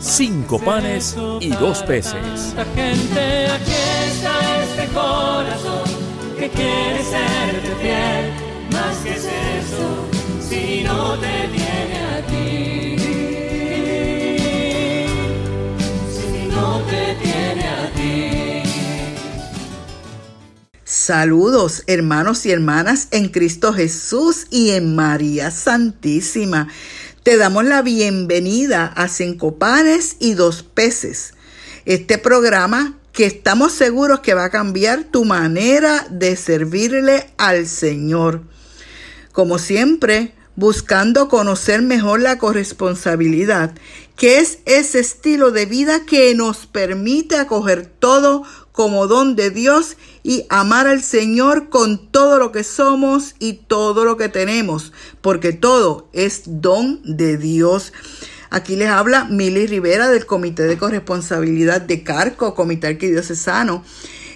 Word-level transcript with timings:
cinco 0.00 0.58
panes 0.58 1.16
y 1.40 1.48
dos 1.50 1.82
peces. 1.82 2.54
Gente, 2.74 3.46
aquí 3.46 3.72
está 4.06 4.62
este 4.62 4.86
corazón 4.94 5.88
que 6.38 6.48
quiere 6.50 7.02
serte 7.04 7.74
fiel. 7.80 8.32
Más 8.72 8.96
que 8.98 9.10
es 9.14 9.24
eso, 9.24 10.06
si 10.40 10.82
no 10.84 11.14
te 11.18 11.48
tiene 11.54 11.98
a 12.14 12.22
ti. 12.26 12.96
Si 16.12 16.48
no 16.48 16.80
te 16.82 17.14
tiene 17.14 17.27
Saludos 21.08 21.84
hermanos 21.86 22.44
y 22.44 22.50
hermanas 22.50 23.08
en 23.12 23.30
Cristo 23.30 23.72
Jesús 23.72 24.46
y 24.50 24.72
en 24.72 24.94
María 24.94 25.50
Santísima. 25.50 26.68
Te 27.22 27.38
damos 27.38 27.64
la 27.64 27.80
bienvenida 27.80 28.84
a 28.84 29.08
Cinco 29.08 29.56
Panes 29.56 30.16
y 30.18 30.34
Dos 30.34 30.62
Peces. 30.62 31.32
Este 31.86 32.18
programa 32.18 32.98
que 33.12 33.24
estamos 33.24 33.72
seguros 33.72 34.20
que 34.20 34.34
va 34.34 34.44
a 34.44 34.50
cambiar 34.50 35.04
tu 35.04 35.24
manera 35.24 36.06
de 36.10 36.36
servirle 36.36 37.30
al 37.38 37.66
Señor. 37.66 38.42
Como 39.32 39.58
siempre, 39.58 40.34
buscando 40.56 41.30
conocer 41.30 41.80
mejor 41.80 42.20
la 42.20 42.36
corresponsabilidad, 42.36 43.72
que 44.14 44.40
es 44.40 44.58
ese 44.66 44.98
estilo 44.98 45.52
de 45.52 45.64
vida 45.64 46.04
que 46.04 46.34
nos 46.34 46.66
permite 46.66 47.36
acoger 47.36 47.86
todo 47.86 48.42
como 48.72 49.06
don 49.06 49.36
de 49.36 49.50
Dios 49.50 49.96
y 50.22 50.44
amar 50.48 50.86
al 50.86 51.02
Señor 51.02 51.68
con 51.68 52.10
todo 52.10 52.38
lo 52.38 52.52
que 52.52 52.64
somos 52.64 53.34
y 53.38 53.54
todo 53.54 54.04
lo 54.04 54.16
que 54.16 54.28
tenemos, 54.28 54.92
porque 55.20 55.52
todo 55.52 56.08
es 56.12 56.42
don 56.46 57.00
de 57.04 57.36
Dios. 57.36 57.92
Aquí 58.50 58.76
les 58.76 58.88
habla 58.88 59.24
Mili 59.24 59.66
Rivera 59.66 60.08
del 60.08 60.26
Comité 60.26 60.62
de 60.64 60.78
Corresponsabilidad 60.78 61.82
de 61.82 62.02
Carco, 62.02 62.54
Comité 62.54 62.86
Arquidiocesano, 62.86 63.84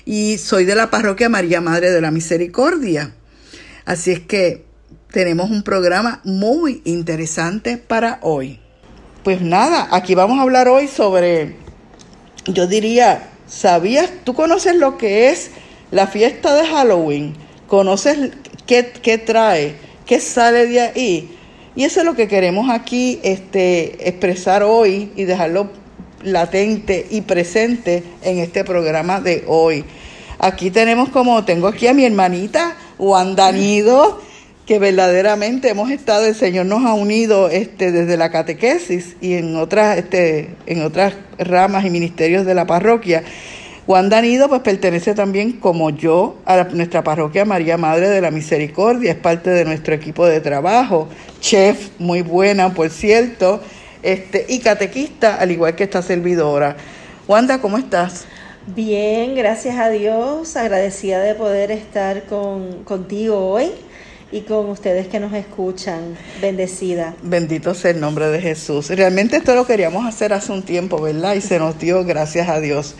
y 0.04 0.38
soy 0.38 0.64
de 0.64 0.74
la 0.74 0.90
parroquia 0.90 1.28
María 1.28 1.60
Madre 1.60 1.90
de 1.90 2.00
la 2.00 2.10
Misericordia. 2.10 3.14
Así 3.84 4.10
es 4.10 4.20
que 4.20 4.66
tenemos 5.10 5.50
un 5.50 5.62
programa 5.62 6.20
muy 6.24 6.82
interesante 6.84 7.76
para 7.78 8.18
hoy. 8.22 8.60
Pues 9.24 9.40
nada, 9.40 9.88
aquí 9.92 10.14
vamos 10.14 10.38
a 10.38 10.42
hablar 10.42 10.68
hoy 10.68 10.88
sobre, 10.88 11.56
yo 12.46 12.66
diría, 12.66 13.30
¿sabías? 13.46 14.10
¿Tú 14.24 14.34
conoces 14.34 14.74
lo 14.76 14.98
que 14.98 15.30
es 15.30 15.50
la 15.92 16.08
fiesta 16.08 16.56
de 16.56 16.66
Halloween? 16.66 17.34
¿Conoces 17.68 18.30
qué, 18.66 18.92
qué 19.00 19.18
trae? 19.18 19.76
¿Qué 20.04 20.18
sale 20.18 20.66
de 20.66 20.80
ahí? 20.80 21.38
Y 21.76 21.84
eso 21.84 22.00
es 22.00 22.06
lo 22.06 22.14
que 22.14 22.26
queremos 22.26 22.68
aquí 22.68 23.20
este, 23.22 24.08
expresar 24.08 24.64
hoy 24.64 25.12
y 25.14 25.24
dejarlo 25.24 25.70
latente 26.22 27.06
y 27.10 27.20
presente 27.20 28.02
en 28.22 28.38
este 28.38 28.64
programa 28.64 29.20
de 29.20 29.44
hoy. 29.46 29.84
Aquí 30.38 30.70
tenemos 30.70 31.08
como, 31.10 31.44
tengo 31.44 31.68
aquí 31.68 31.86
a 31.86 31.94
mi 31.94 32.04
hermanita 32.04 32.76
Wanda 32.98 33.52
Nido, 33.52 34.20
que 34.66 34.78
verdaderamente 34.78 35.70
hemos 35.70 35.90
estado, 35.90 36.26
el 36.26 36.34
Señor 36.34 36.66
nos 36.66 36.84
ha 36.84 36.94
unido 36.94 37.48
este, 37.48 37.92
desde 37.92 38.16
la 38.16 38.30
catequesis 38.30 39.16
y 39.20 39.34
en 39.34 39.56
otras, 39.56 39.98
este, 39.98 40.54
en 40.66 40.82
otras 40.82 41.14
ramas 41.38 41.84
y 41.84 41.90
ministerios 41.90 42.46
de 42.46 42.54
la 42.54 42.66
parroquia. 42.66 43.24
Wanda 43.86 44.20
Nido 44.22 44.48
pues 44.48 44.60
pertenece 44.62 45.14
también 45.14 45.52
como 45.52 45.90
yo 45.90 46.36
a 46.44 46.56
la- 46.56 46.64
nuestra 46.64 47.02
parroquia 47.02 47.44
María 47.44 47.76
Madre 47.76 48.08
de 48.08 48.20
la 48.20 48.30
Misericordia, 48.30 49.10
es 49.10 49.16
parte 49.18 49.50
de 49.50 49.64
nuestro 49.64 49.94
equipo 49.94 50.24
de 50.24 50.40
trabajo, 50.40 51.08
chef 51.40 51.88
muy 51.98 52.22
buena 52.22 52.72
por 52.72 52.90
cierto, 52.90 53.60
este, 54.02 54.46
y 54.48 54.60
catequista 54.60 55.36
al 55.36 55.50
igual 55.50 55.74
que 55.74 55.84
esta 55.84 56.00
servidora. 56.02 56.76
Wanda, 57.26 57.60
¿cómo 57.60 57.76
estás? 57.78 58.24
Bien, 58.66 59.34
gracias 59.34 59.76
a 59.76 59.88
Dios, 59.88 60.56
agradecida 60.56 61.20
de 61.20 61.34
poder 61.34 61.72
estar 61.72 62.22
con, 62.24 62.84
contigo 62.84 63.50
hoy 63.50 63.72
y 64.32 64.40
con 64.40 64.70
ustedes 64.70 65.08
que 65.08 65.20
nos 65.20 65.34
escuchan, 65.34 66.16
bendecida. 66.40 67.14
Bendito 67.22 67.74
sea 67.74 67.90
el 67.90 68.00
nombre 68.00 68.28
de 68.28 68.40
Jesús. 68.40 68.88
Realmente 68.88 69.36
esto 69.36 69.54
lo 69.54 69.66
queríamos 69.66 70.06
hacer 70.06 70.32
hace 70.32 70.50
un 70.52 70.62
tiempo, 70.62 71.00
¿verdad? 71.00 71.34
Y 71.34 71.42
se 71.42 71.58
nos 71.58 71.78
dio, 71.78 72.02
gracias 72.04 72.48
a 72.48 72.58
Dios. 72.58 72.94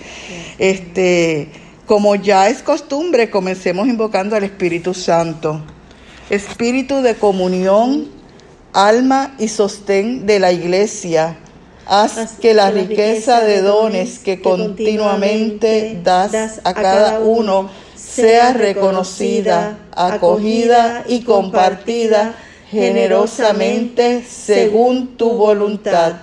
Este, 0.59 1.49
como 1.87 2.15
ya 2.17 2.51
es 2.51 2.63
costumbre, 2.63 3.31
comencemos 3.31 3.89
invocando 3.89 4.37
al 4.37 4.45
Espíritu 4.45 4.93
Santo. 4.93 5.63
Espíritu 6.29 7.01
de 7.01 7.15
comunión, 7.15 8.09
alma 8.75 9.35
y 9.39 9.49
sostén 9.49 10.27
de 10.27 10.39
la 10.39 10.53
iglesia. 10.53 11.39
Haz 11.87 12.37
que 12.41 12.55
la 12.55 12.71
riqueza 12.71 13.41
de 13.41 13.63
dones 13.63 14.19
que 14.19 14.41
continuamente 14.41 15.99
das 16.03 16.61
a 16.63 16.75
cada 16.75 17.19
uno 17.19 17.71
sea 18.15 18.53
reconocida, 18.53 19.79
acogida 19.95 21.05
y 21.09 21.23
compartida 21.23 22.35
generosamente 22.71 24.25
según 24.29 25.17
tu 25.17 25.31
voluntad. 25.31 26.15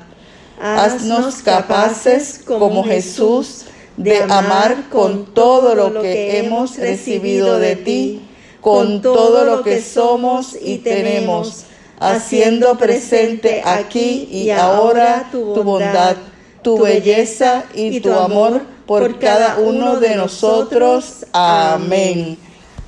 Haznos 0.62 1.36
capaces 1.36 2.42
como 2.46 2.84
Jesús 2.84 3.66
de 3.98 4.22
amar 4.24 4.90
con 4.92 5.34
todo 5.34 5.76
lo 5.76 6.02
que 6.02 6.38
hemos 6.40 6.78
recibido 6.78 7.60
de 7.60 7.76
ti, 7.76 8.22
con 8.62 9.02
todo 9.02 9.46
lo 9.46 9.64
que 9.64 9.82
somos 9.82 10.56
y 10.62 10.80
tenemos, 10.80 11.66
haciendo 12.00 12.78
presente 12.78 13.62
aquí 13.66 14.28
y 14.32 14.52
ahora 14.52 15.30
tu 15.32 15.64
bondad, 15.64 16.18
tu 16.62 16.78
belleza 16.80 17.64
y 17.74 18.00
tu 18.00 18.14
amor 18.14 18.62
por 18.86 19.20
cada 19.20 19.58
uno 19.58 20.00
de 20.00 20.16
nosotros. 20.16 21.26
Amén. 21.34 22.38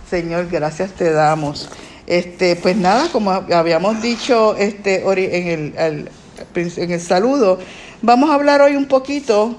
Señor, 0.10 0.48
gracias 0.50 0.92
te 0.92 1.12
damos. 1.12 1.70
Este, 2.08 2.56
pues 2.56 2.76
nada, 2.76 3.08
como 3.12 3.32
habíamos 3.32 4.02
dicho 4.02 4.56
este, 4.58 5.04
en, 5.06 5.74
el, 5.78 6.10
en 6.56 6.92
el 6.92 7.00
saludo, 7.00 7.60
vamos 8.02 8.30
a 8.30 8.34
hablar 8.34 8.62
hoy 8.62 8.76
un 8.76 8.88
poquito, 8.88 9.56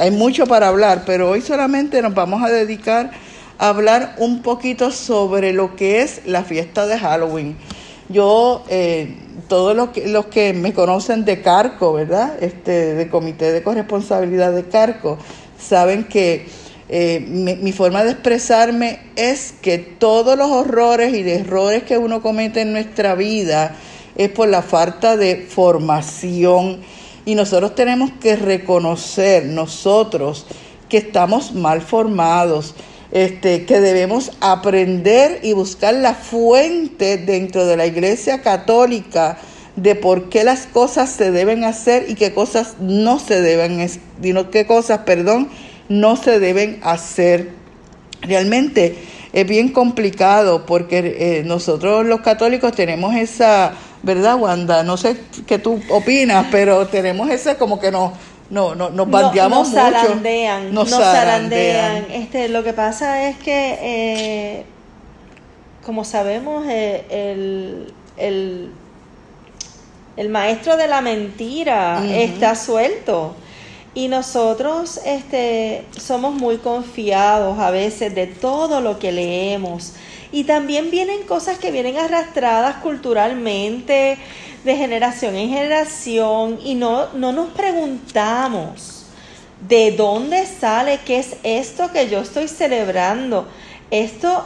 hay 0.00 0.10
mucho 0.10 0.46
para 0.46 0.68
hablar, 0.68 1.02
pero 1.04 1.30
hoy 1.30 1.40
solamente 1.40 2.00
nos 2.02 2.14
vamos 2.14 2.42
a 2.44 2.48
dedicar 2.48 3.10
a 3.58 3.70
hablar 3.70 4.14
un 4.18 4.42
poquito 4.42 4.92
sobre 4.92 5.52
lo 5.52 5.74
que 5.74 6.02
es 6.02 6.20
la 6.26 6.44
fiesta 6.44 6.86
de 6.86 6.98
Halloween. 6.98 7.56
Yo, 8.08 8.62
eh, 8.68 9.16
todos 9.48 9.74
los 9.74 9.90
que, 9.90 10.08
los 10.08 10.26
que 10.26 10.52
me 10.52 10.72
conocen 10.72 11.24
de 11.24 11.42
Carco, 11.42 11.92
¿verdad? 11.94 12.42
Este, 12.42 12.94
del 12.94 13.08
Comité 13.08 13.52
de 13.52 13.62
Corresponsabilidad 13.62 14.52
de 14.52 14.64
Carco, 14.64 15.18
saben 15.58 16.04
que 16.04 16.46
eh, 16.88 17.20
mi, 17.26 17.56
mi 17.56 17.72
forma 17.72 18.04
de 18.04 18.12
expresarme 18.12 19.00
es 19.16 19.54
que 19.60 19.78
todos 19.78 20.38
los 20.38 20.50
horrores 20.50 21.12
y 21.14 21.28
errores 21.28 21.82
que 21.82 21.98
uno 21.98 22.22
comete 22.22 22.60
en 22.60 22.72
nuestra 22.72 23.14
vida 23.14 23.74
es 24.16 24.30
por 24.30 24.48
la 24.48 24.62
falta 24.62 25.16
de 25.16 25.46
formación. 25.48 26.80
Y 27.24 27.34
nosotros 27.34 27.74
tenemos 27.74 28.10
que 28.20 28.36
reconocer 28.36 29.44
nosotros 29.46 30.46
que 30.88 30.98
estamos 30.98 31.52
mal 31.52 31.82
formados, 31.82 32.74
este, 33.10 33.64
que 33.64 33.80
debemos 33.80 34.32
aprender 34.40 35.40
y 35.42 35.52
buscar 35.52 35.94
la 35.94 36.14
fuente 36.14 37.16
dentro 37.16 37.66
de 37.66 37.76
la 37.76 37.86
Iglesia 37.86 38.42
Católica 38.42 39.38
de 39.76 39.94
por 39.94 40.28
qué 40.28 40.44
las 40.44 40.66
cosas 40.66 41.10
se 41.10 41.30
deben 41.30 41.64
hacer 41.64 42.06
y 42.08 42.14
qué 42.16 42.34
cosas 42.34 42.76
no 42.80 43.18
se 43.18 43.40
deben, 43.40 43.88
sino 44.20 44.50
qué 44.50 44.66
cosas, 44.66 45.00
perdón, 45.00 45.48
no 45.88 46.16
se 46.16 46.40
deben 46.40 46.80
hacer. 46.82 47.52
Realmente 48.22 48.96
es 49.32 49.46
bien 49.46 49.68
complicado 49.68 50.66
porque 50.66 50.98
eh, 51.18 51.42
nosotros 51.44 52.04
los 52.04 52.20
católicos 52.20 52.72
tenemos 52.72 53.14
esa, 53.14 53.72
¿verdad, 54.02 54.36
Wanda? 54.36 54.82
No 54.82 54.96
sé 54.96 55.16
qué 55.46 55.58
tú 55.58 55.80
opinas, 55.90 56.46
pero 56.50 56.86
tenemos 56.88 57.30
esa 57.30 57.56
como 57.56 57.78
que 57.78 57.92
nos, 57.92 58.12
no, 58.50 58.74
no, 58.74 58.90
nos 58.90 59.10
bandeamos 59.10 59.70
no, 59.70 59.80
nos 59.80 59.92
mucho. 59.92 60.02
zarandean, 60.08 60.74
Nos 60.74 60.90
nos 60.90 61.00
zarandean. 61.00 61.96
zarandean. 62.04 62.22
Este, 62.22 62.48
lo 62.48 62.64
que 62.64 62.72
pasa 62.72 63.28
es 63.28 63.36
que, 63.38 63.78
eh, 63.82 64.64
como 65.84 66.04
sabemos, 66.04 66.64
eh, 66.68 67.04
el, 67.10 67.92
el, 68.16 68.70
el 70.16 70.28
maestro 70.30 70.76
de 70.76 70.88
la 70.88 71.00
mentira 71.00 72.02
está 72.06 72.54
suelto. 72.54 73.34
Y 73.94 74.08
nosotros 74.08 75.00
este, 75.04 75.84
somos 75.98 76.32
muy 76.34 76.58
confiados 76.58 77.58
a 77.58 77.70
veces 77.70 78.14
de 78.14 78.26
todo 78.26 78.80
lo 78.80 78.98
que 78.98 79.12
leemos. 79.12 79.94
Y 80.30 80.44
también 80.44 80.90
vienen 80.90 81.22
cosas 81.22 81.58
que 81.58 81.70
vienen 81.70 81.96
arrastradas 81.98 82.76
culturalmente, 82.76 84.18
de 84.68 84.76
generación 84.76 85.34
en 85.34 85.48
generación, 85.48 86.58
y 86.62 86.74
no, 86.74 87.06
no 87.14 87.32
nos 87.32 87.48
preguntamos 87.52 89.06
de 89.66 89.92
dónde 89.92 90.44
sale, 90.44 91.00
qué 91.06 91.18
es 91.18 91.36
esto 91.42 91.90
que 91.90 92.08
yo 92.10 92.20
estoy 92.20 92.48
celebrando. 92.48 93.48
Esto, 93.90 94.44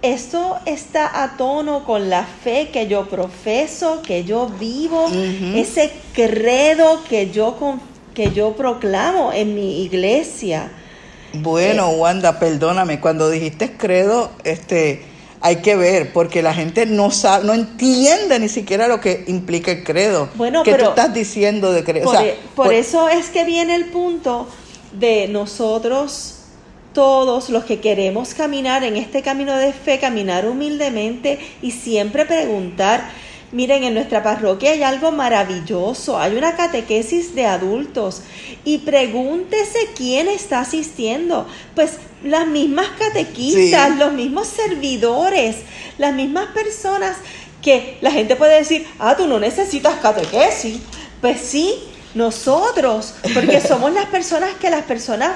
esto 0.00 0.56
está 0.64 1.22
a 1.22 1.36
tono 1.36 1.84
con 1.84 2.08
la 2.08 2.24
fe 2.24 2.70
que 2.72 2.86
yo 2.86 3.10
profeso, 3.10 4.00
que 4.00 4.24
yo 4.24 4.48
vivo, 4.58 5.06
ese 5.54 5.92
credo 6.14 7.04
que 7.04 7.30
yo 7.30 7.78
que 8.14 8.32
yo 8.32 8.54
proclamo 8.54 9.32
en 9.32 9.54
mi 9.54 9.84
iglesia. 9.84 10.72
Bueno, 11.34 11.90
eh, 11.90 11.96
Wanda, 11.98 12.40
perdóname, 12.40 13.00
cuando 13.00 13.28
dijiste 13.30 13.76
credo, 13.76 14.32
este, 14.44 15.04
hay 15.40 15.56
que 15.56 15.76
ver, 15.76 16.12
porque 16.12 16.42
la 16.42 16.54
gente 16.54 16.86
no 16.86 17.10
sabe, 17.10 17.44
no 17.44 17.54
entiende 17.54 18.38
ni 18.38 18.48
siquiera 18.48 18.88
lo 18.88 19.00
que 19.00 19.24
implica 19.28 19.70
el 19.70 19.84
credo. 19.84 20.28
Bueno, 20.34 20.62
¿Qué 20.62 20.74
tú 20.74 20.84
estás 20.86 21.14
diciendo 21.14 21.72
de 21.72 21.84
credo? 21.84 22.04
Por, 22.04 22.22
e, 22.22 22.36
por 22.54 22.72
eso 22.72 23.08
es 23.08 23.30
que 23.30 23.44
viene 23.44 23.74
el 23.74 23.86
punto 23.86 24.48
de 24.92 25.28
nosotros 25.28 26.34
todos 26.92 27.50
los 27.50 27.64
que 27.64 27.80
queremos 27.80 28.34
caminar 28.34 28.82
en 28.82 28.96
este 28.96 29.22
camino 29.22 29.56
de 29.56 29.72
fe, 29.72 30.00
caminar 30.00 30.48
humildemente 30.48 31.38
y 31.62 31.70
siempre 31.70 32.24
preguntar, 32.24 33.10
Miren, 33.50 33.82
en 33.82 33.94
nuestra 33.94 34.22
parroquia 34.22 34.72
hay 34.72 34.82
algo 34.82 35.10
maravilloso, 35.10 36.18
hay 36.18 36.36
una 36.36 36.54
catequesis 36.54 37.34
de 37.34 37.46
adultos 37.46 38.20
y 38.64 38.78
pregúntese 38.78 39.78
quién 39.96 40.28
está 40.28 40.60
asistiendo. 40.60 41.46
Pues 41.74 41.92
las 42.22 42.46
mismas 42.46 42.88
catequistas, 42.98 43.96
los 43.96 44.12
mismos 44.12 44.48
servidores, 44.48 45.56
las 45.96 46.14
mismas 46.14 46.48
personas 46.48 47.16
que 47.62 47.96
la 48.02 48.10
gente 48.10 48.36
puede 48.36 48.58
decir, 48.58 48.86
ah, 48.98 49.16
tú 49.16 49.26
no 49.26 49.38
necesitas 49.38 49.94
catequesis. 50.00 50.80
Pues 51.22 51.40
sí, 51.40 51.74
nosotros, 52.14 53.14
porque 53.32 53.60
somos 53.66 53.92
las 53.92 54.06
personas 54.06 54.50
que 54.60 54.68
las 54.68 54.84
personas 54.84 55.32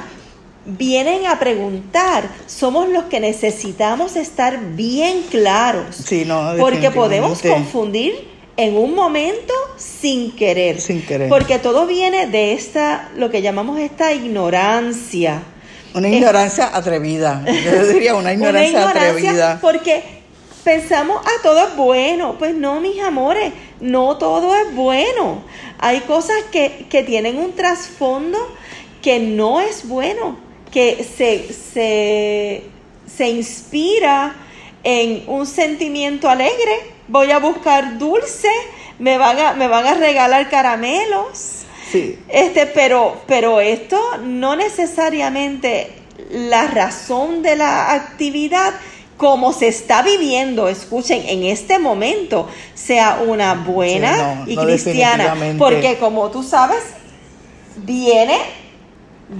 vienen 0.64 1.26
a 1.26 1.38
preguntar, 1.38 2.28
somos 2.46 2.88
los 2.88 3.04
que 3.04 3.20
necesitamos 3.20 4.16
estar 4.16 4.60
bien 4.74 5.22
claros. 5.30 5.96
Sí, 5.96 6.24
no, 6.24 6.54
porque 6.58 6.90
podemos 6.90 7.42
confundir 7.42 8.28
en 8.56 8.76
un 8.76 8.94
momento 8.94 9.54
sin 9.76 10.32
querer. 10.32 10.80
Sin 10.80 11.02
querer. 11.02 11.28
Porque 11.28 11.58
todo 11.58 11.86
viene 11.86 12.26
de 12.26 12.52
esta, 12.52 13.10
lo 13.16 13.30
que 13.30 13.42
llamamos 13.42 13.78
esta 13.80 14.12
ignorancia. 14.12 15.42
Una 15.94 16.08
ignorancia 16.08 16.74
atrevida. 16.74 17.44
Yo 17.46 17.86
diría 17.92 18.14
una 18.14 18.32
ignorancia, 18.32 18.70
una 18.70 18.84
ignorancia 18.84 19.10
atrevida. 19.10 19.58
Porque 19.60 20.02
pensamos, 20.64 21.20
ah, 21.24 21.40
todo 21.42 21.66
es 21.66 21.76
bueno. 21.76 22.36
Pues 22.38 22.54
no, 22.54 22.80
mis 22.80 23.00
amores, 23.02 23.52
no 23.80 24.16
todo 24.16 24.54
es 24.54 24.74
bueno. 24.74 25.42
Hay 25.78 26.00
cosas 26.00 26.36
que, 26.50 26.86
que 26.88 27.02
tienen 27.02 27.38
un 27.38 27.52
trasfondo 27.52 28.38
que 29.02 29.18
no 29.18 29.60
es 29.60 29.88
bueno 29.88 30.36
que 30.72 31.04
se, 31.04 31.52
se, 33.06 33.28
inspira 33.28 34.34
en 34.82 35.24
un 35.28 35.46
sentimiento 35.46 36.28
alegre. 36.28 36.92
Voy 37.08 37.30
a 37.30 37.38
buscar 37.38 37.98
dulce, 37.98 38.48
me 38.98 39.18
van 39.18 39.38
a, 39.38 39.52
me 39.52 39.68
van 39.68 39.86
a 39.86 39.94
regalar 39.94 40.48
caramelos. 40.48 41.64
Sí. 41.90 42.18
Este, 42.28 42.66
pero, 42.66 43.20
pero 43.26 43.60
esto 43.60 44.00
no 44.22 44.56
necesariamente 44.56 45.92
la 46.30 46.66
razón 46.66 47.42
de 47.42 47.56
la 47.56 47.92
actividad 47.92 48.72
como 49.18 49.52
se 49.52 49.68
está 49.68 50.02
viviendo, 50.02 50.68
escuchen, 50.68 51.22
en 51.28 51.44
este 51.44 51.78
momento, 51.78 52.48
sea 52.74 53.22
una 53.24 53.54
buena 53.54 54.42
y 54.48 54.56
cristiana. 54.56 55.36
Porque 55.58 55.96
como 55.98 56.28
tú 56.30 56.42
sabes, 56.42 56.82
viene 57.76 58.61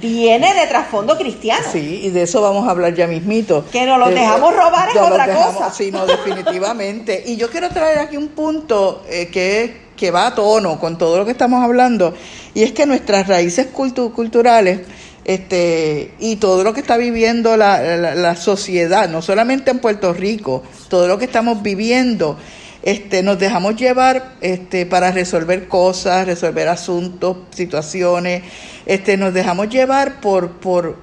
viene 0.00 0.54
de 0.54 0.66
trasfondo 0.66 1.16
cristiano. 1.16 1.64
Sí, 1.70 2.00
y 2.04 2.10
de 2.10 2.22
eso 2.22 2.40
vamos 2.40 2.66
a 2.66 2.70
hablar 2.70 2.94
ya 2.94 3.06
mismito. 3.06 3.64
Que 3.70 3.86
nos 3.86 3.98
lo 3.98 4.08
eh, 4.08 4.14
dejamos 4.14 4.54
robar 4.54 4.88
es 4.88 4.96
otra 4.96 5.26
cosa. 5.34 5.70
Sí, 5.72 5.90
no, 5.90 6.06
definitivamente. 6.06 7.22
y 7.26 7.36
yo 7.36 7.50
quiero 7.50 7.68
traer 7.68 7.98
aquí 7.98 8.16
un 8.16 8.28
punto 8.28 9.02
eh, 9.08 9.28
que, 9.28 9.82
que 9.96 10.10
va 10.10 10.28
a 10.28 10.34
tono 10.34 10.78
con 10.78 10.98
todo 10.98 11.18
lo 11.18 11.24
que 11.24 11.32
estamos 11.32 11.62
hablando, 11.62 12.14
y 12.54 12.62
es 12.62 12.72
que 12.72 12.86
nuestras 12.86 13.28
raíces 13.28 13.66
culturales 13.66 14.80
este, 15.24 16.14
y 16.18 16.36
todo 16.36 16.64
lo 16.64 16.72
que 16.72 16.80
está 16.80 16.96
viviendo 16.96 17.56
la, 17.56 17.96
la, 17.96 18.36
sociedad, 18.36 19.08
no 19.08 19.22
solamente 19.22 19.70
en 19.70 19.78
Puerto 19.78 20.12
Rico, 20.12 20.64
todo 20.88 21.06
lo 21.06 21.18
que 21.18 21.26
estamos 21.26 21.62
viviendo, 21.62 22.36
este, 22.82 23.23
nos 23.23 23.38
dejamos 23.38 23.76
llevar 23.76 24.34
este, 24.40 24.87
para 24.87 25.12
resolver 25.12 25.69
cosas, 25.69 26.26
resolver 26.26 26.69
asuntos, 26.69 27.37
situaciones, 27.50 28.43
este, 28.87 29.17
nos 29.17 29.32
dejamos 29.32 29.69
llevar 29.69 30.20
por, 30.20 30.52
por 30.52 30.96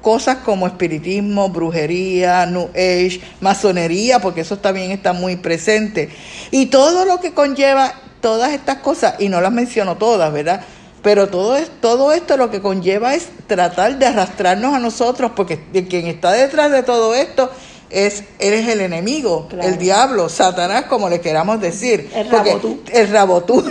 cosas 0.00 0.36
como 0.44 0.66
espiritismo, 0.66 1.48
brujería, 1.48 2.46
New 2.46 2.68
Age, 2.74 3.20
masonería, 3.40 4.20
porque 4.20 4.42
eso 4.42 4.58
también 4.58 4.92
está 4.92 5.12
muy 5.12 5.36
presente. 5.36 6.10
Y 6.50 6.66
todo 6.66 7.04
lo 7.04 7.20
que 7.20 7.32
conlleva 7.32 7.94
todas 8.20 8.52
estas 8.52 8.76
cosas, 8.76 9.14
y 9.18 9.28
no 9.28 9.40
las 9.40 9.52
menciono 9.52 9.96
todas, 9.96 10.32
¿verdad? 10.32 10.62
Pero 11.02 11.28
todo, 11.28 11.56
es, 11.56 11.70
todo 11.80 12.12
esto 12.12 12.36
lo 12.36 12.50
que 12.50 12.60
conlleva 12.60 13.14
es 13.14 13.28
tratar 13.46 13.98
de 13.98 14.06
arrastrarnos 14.06 14.74
a 14.74 14.78
nosotros, 14.78 15.32
porque 15.34 15.58
quien 15.88 16.06
está 16.06 16.32
detrás 16.32 16.70
de 16.70 16.82
todo 16.82 17.14
esto 17.14 17.50
es, 17.90 18.24
eres 18.38 18.68
el 18.68 18.80
enemigo, 18.80 19.48
el 19.60 19.78
diablo, 19.78 20.28
Satanás, 20.28 20.84
como 20.88 21.08
le 21.08 21.20
queramos 21.20 21.60
decir. 21.60 22.10
El 22.14 22.30
rabotú. 22.30 22.82
El 22.90 23.08
rabotú. 23.08 23.64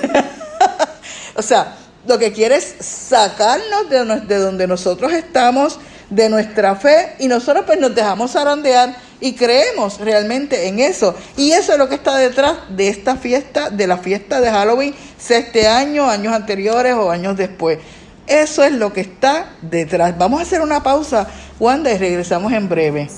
o 1.35 1.41
sea, 1.41 1.75
lo 2.05 2.19
que 2.19 2.31
quiere 2.31 2.57
es 2.57 2.75
sacarnos 2.79 3.89
de, 3.89 4.21
de, 4.27 4.37
donde 4.37 4.67
nosotros 4.67 5.13
estamos, 5.13 5.79
de 6.09 6.29
nuestra 6.29 6.75
fe, 6.75 7.15
y 7.19 7.27
nosotros 7.27 7.65
pues 7.65 7.79
nos 7.79 7.95
dejamos 7.95 8.31
zarandear 8.31 8.95
y 9.19 9.33
creemos 9.33 9.99
realmente 9.99 10.67
en 10.67 10.79
eso. 10.79 11.15
Y 11.37 11.53
eso 11.53 11.71
es 11.71 11.77
lo 11.77 11.87
que 11.87 11.95
está 11.95 12.17
detrás 12.17 12.55
de 12.69 12.89
esta 12.89 13.15
fiesta, 13.15 13.69
de 13.69 13.87
la 13.87 13.97
fiesta 13.97 14.41
de 14.41 14.51
Halloween, 14.51 14.93
sea 15.17 15.37
este 15.37 15.67
año, 15.67 16.09
años 16.09 16.33
anteriores 16.33 16.93
o 16.93 17.09
años 17.09 17.37
después. 17.37 17.79
Eso 18.27 18.63
es 18.63 18.71
lo 18.71 18.93
que 18.93 19.01
está 19.01 19.53
detrás. 19.61 20.17
Vamos 20.17 20.39
a 20.39 20.43
hacer 20.43 20.61
una 20.61 20.83
pausa, 20.83 21.27
Wanda, 21.59 21.91
y 21.91 21.97
regresamos 21.97 22.51
en 22.53 22.69
breve. 22.69 23.09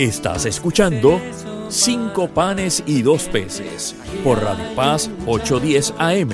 Estás 0.00 0.46
escuchando 0.46 1.20
Cinco 1.68 2.26
panes 2.26 2.82
y 2.86 3.02
dos 3.02 3.24
peces 3.24 3.94
por 4.24 4.42
Radio 4.42 4.74
Paz 4.74 5.10
810 5.26 5.92
AM. 5.98 6.30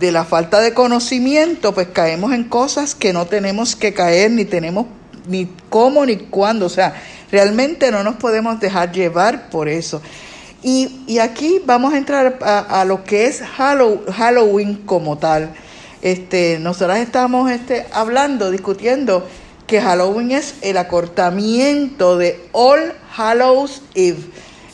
la 0.00 0.24
falta 0.24 0.60
de 0.60 0.72
conocimiento, 0.72 1.74
pues 1.74 1.88
caemos 1.88 2.32
en 2.32 2.44
cosas 2.44 2.94
que 2.94 3.12
no 3.12 3.26
tenemos 3.26 3.76
que 3.76 3.92
caer, 3.92 4.30
ni 4.30 4.46
tenemos 4.46 4.86
ni 5.28 5.44
cómo 5.68 6.06
ni 6.06 6.16
cuándo. 6.16 6.64
O 6.64 6.70
sea, 6.70 6.94
realmente 7.30 7.90
no 7.90 8.02
nos 8.02 8.16
podemos 8.16 8.58
dejar 8.60 8.92
llevar 8.92 9.50
por 9.50 9.68
eso. 9.68 10.00
Y, 10.62 11.02
y 11.06 11.18
aquí 11.18 11.60
vamos 11.66 11.92
a 11.92 11.98
entrar 11.98 12.38
a, 12.40 12.80
a 12.80 12.86
lo 12.86 13.04
que 13.04 13.26
es 13.26 13.42
Hallow- 13.42 14.10
Halloween 14.10 14.76
como 14.86 15.18
tal. 15.18 15.50
Este, 16.02 16.58
nosotras 16.58 16.98
estamos 16.98 17.50
este, 17.50 17.86
hablando, 17.92 18.50
discutiendo 18.50 19.26
que 19.66 19.80
Halloween 19.80 20.32
es 20.32 20.54
el 20.62 20.78
acortamiento 20.78 22.16
de 22.16 22.40
All 22.52 22.94
Hallows 23.16 23.82
Eve. 23.94 24.18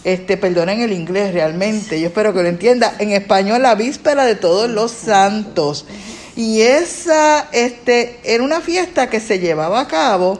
Este, 0.04 0.36
perdonen 0.36 0.80
el 0.80 0.92
inglés 0.92 1.34
realmente, 1.34 2.00
yo 2.00 2.06
espero 2.06 2.32
que 2.32 2.42
lo 2.42 2.48
entienda. 2.48 2.94
En 3.00 3.10
español, 3.10 3.62
la 3.62 3.74
víspera 3.74 4.24
de 4.24 4.36
todos 4.36 4.70
los 4.70 4.92
santos. 4.92 5.84
Y 6.36 6.60
esa 6.60 7.48
este, 7.50 8.20
era 8.22 8.44
una 8.44 8.60
fiesta 8.60 9.10
que 9.10 9.20
se 9.20 9.40
llevaba 9.40 9.80
a 9.80 9.88
cabo, 9.88 10.38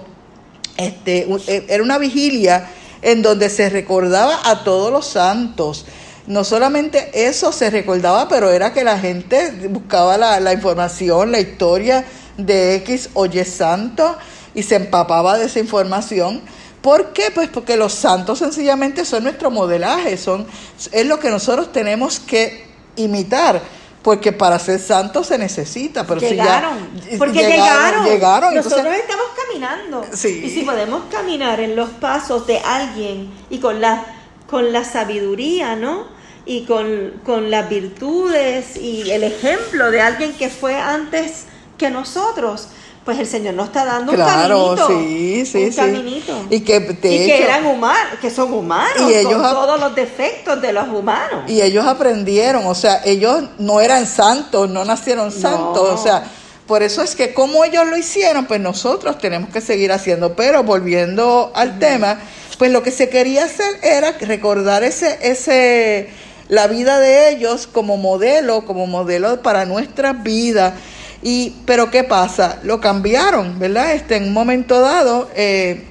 este, 0.77 1.27
eh, 1.49 1.67
era 1.69 1.83
una 1.83 1.99
vigilia 1.99 2.69
en 3.03 3.23
donde 3.23 3.51
se 3.51 3.71
recordaba 3.71 4.39
a 4.45 4.63
todos 4.63 4.93
los 4.93 5.07
santos. 5.07 5.87
No 6.27 6.43
solamente 6.43 7.11
eso 7.29 7.53
se 7.53 7.71
recordaba, 7.71 8.29
pero 8.29 8.51
era 8.51 8.73
que 8.73 8.83
la 8.83 8.99
gente 8.99 9.69
buscaba 9.69 10.19
la, 10.19 10.41
la 10.41 10.53
información, 10.53 11.31
la 11.31 11.41
historia 11.41 12.05
de 12.37 12.75
X 12.77 13.11
o 13.15 13.27
Y 13.27 13.45
santo 13.45 14.17
y 14.55 14.63
se 14.63 14.75
empapaba 14.77 15.39
de 15.39 15.47
esa 15.47 15.61
información. 15.61 16.43
¿Por 16.83 17.13
qué? 17.13 17.31
Pues 17.33 17.49
porque 17.49 17.77
los 17.77 17.93
santos 17.93 18.39
sencillamente 18.41 19.05
son 19.05 19.25
nuestro 19.25 19.51
modelaje, 19.51 20.17
son, 20.17 20.47
es 20.93 21.07
lo 21.07 21.19
que 21.19 21.31
nosotros 21.31 21.73
tenemos 21.73 22.19
que 22.21 22.67
imitar. 22.97 23.61
Porque 24.03 24.33
para 24.33 24.57
ser 24.61 24.79
santo 24.79 25.25
se 25.25 25.37
necesita, 25.37 26.07
pero 26.07 26.21
llegaron, 26.21 26.79
si 27.03 27.11
ya 27.11 27.19
porque 27.19 27.41
llegaron, 27.41 28.05
llegaron, 28.05 28.55
Nosotros 28.55 28.79
entonces- 28.79 29.03
estamos 29.03 29.27
caminando. 29.37 30.07
Sí. 30.13 30.43
Y 30.45 30.51
si 30.51 30.63
podemos 30.63 31.03
caminar 31.11 31.59
en 31.59 31.75
los 31.75 31.89
pasos 31.91 32.47
de 32.47 32.61
alguien 32.61 33.33
y 33.51 33.59
con 33.59 33.81
la, 33.81 34.05
con 34.49 34.73
la 34.73 34.85
sabiduría, 34.85 35.75
¿no? 35.75 36.07
Y 36.47 36.63
con, 36.65 37.21
con 37.25 37.51
las 37.51 37.69
virtudes 37.69 38.77
y 38.77 39.11
el 39.11 39.25
ejemplo 39.25 39.91
de 39.91 40.01
alguien 40.01 40.33
que 40.35 40.49
fue 40.49 40.77
antes 40.77 41.45
que 41.77 41.91
nosotros, 41.91 42.69
pues 43.05 43.19
el 43.19 43.27
Señor 43.27 43.55
nos 43.55 43.67
está 43.67 43.85
dando 43.85 44.13
Claro, 44.13 44.71
un 44.71 44.77
caminito. 44.77 44.89
sí, 45.09 45.47
sí, 45.47 45.65
un 45.65 45.71
sí. 45.73 45.77
caminito. 45.77 46.47
Y 46.51 46.61
que, 46.61 46.81
de 46.81 46.93
Y 46.93 46.99
que 47.27 47.35
hecho- 47.37 47.45
eran 47.45 47.67
humanos, 47.67 48.15
que 48.21 48.31
son 48.31 48.53
humanos, 48.53 49.11
Y 49.11 49.15
ellos 49.15 49.35
con 49.35 49.43
todos 49.51 49.81
los 49.81 49.95
defectos 49.97 50.63
de 50.63 50.73
los 50.73 50.89
humanos. 50.89 51.51
Y 51.51 51.61
ellos 51.63 51.85
aprendieron, 51.85 52.65
o 52.67 52.75
sea, 52.75 53.03
ellos 53.05 53.43
no 53.59 53.81
eran 53.81 54.07
santos, 54.07 54.71
no 54.71 54.85
nacieron 54.85 55.33
santos, 55.33 55.89
o 55.91 55.99
sea, 56.03 56.25
por 56.67 56.83
eso 56.83 57.03
es 57.03 57.15
que 57.17 57.35
como 57.35 57.65
ellos 57.65 57.87
lo 57.87 57.97
hicieron, 57.97 58.47
pues 58.47 58.61
nosotros 58.61 59.19
tenemos 59.19 59.51
que 59.51 59.61
seguir 59.61 59.93
haciendo. 59.93 60.35
Pero 60.35 60.63
volviendo 60.65 61.53
al 61.55 61.79
tema, 61.79 62.19
pues 62.59 62.71
lo 62.73 62.83
que 62.83 62.91
se 62.91 63.09
quería 63.09 63.45
hacer 63.45 63.79
era 63.83 64.13
recordar 64.21 64.83
ese, 64.83 65.19
ese, 65.23 66.09
la 66.49 66.67
vida 66.67 66.99
de 67.01 67.31
ellos 67.31 67.67
como 67.67 67.97
modelo, 67.97 68.65
como 68.65 68.87
modelo 68.87 69.43
para 69.43 69.65
nuestras 69.65 70.23
vidas. 70.23 70.75
Y, 71.23 71.57
pero 71.67 71.91
¿qué 71.91 72.05
pasa? 72.05 72.59
Lo 72.63 72.81
cambiaron, 72.81 73.59
¿verdad? 73.59 73.93
Este, 73.95 74.17
en 74.17 74.25
un 74.25 74.33
momento 74.33 74.81
dado, 74.81 75.29
eh, 75.35 75.85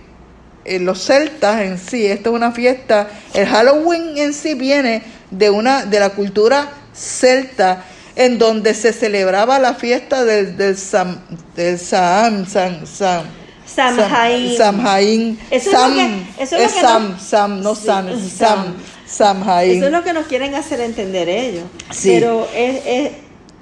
eh, 0.63 0.79
los 0.79 1.03
celtas 1.03 1.61
en 1.61 1.77
sí, 1.77 2.05
esto 2.05 2.29
es 2.29 2.35
una 2.35 2.51
fiesta, 2.51 3.07
el 3.33 3.45
Halloween 3.47 4.17
en 4.17 4.33
sí 4.33 4.53
viene 4.53 5.03
de 5.31 5.49
una 5.49 5.85
de 5.85 5.99
la 5.99 6.11
cultura 6.11 6.69
celta 6.93 7.83
en 8.15 8.37
donde 8.37 8.73
se 8.73 8.93
celebraba 8.93 9.59
la 9.59 9.73
fiesta 9.73 10.23
del, 10.23 10.55
del 10.55 10.77
Sam, 10.77 11.19
del 11.55 11.77
Sam, 11.77 12.45
Sam, 12.47 12.85
Sam, 12.85 13.25
Samhain. 14.57 14.57
Samhain, 14.57 15.39
Sam, 15.71 16.25
Sam, 16.79 17.03
nos- 17.11 17.21
Sam, 17.21 17.61
no 17.61 17.75
Sam, 17.75 18.07
Sam. 18.29 18.75
Sam, 19.05 19.39
Samhain. 19.43 19.71
Eso 19.77 19.85
es 19.87 19.91
lo 19.91 20.03
que 20.03 20.13
nos 20.13 20.25
quieren 20.27 20.55
hacer 20.55 20.81
entender 20.81 21.29
ellos. 21.29 21.63
Sí. 21.91 22.11
Pero 22.13 22.47
es, 22.55 22.81
es- 22.85 23.11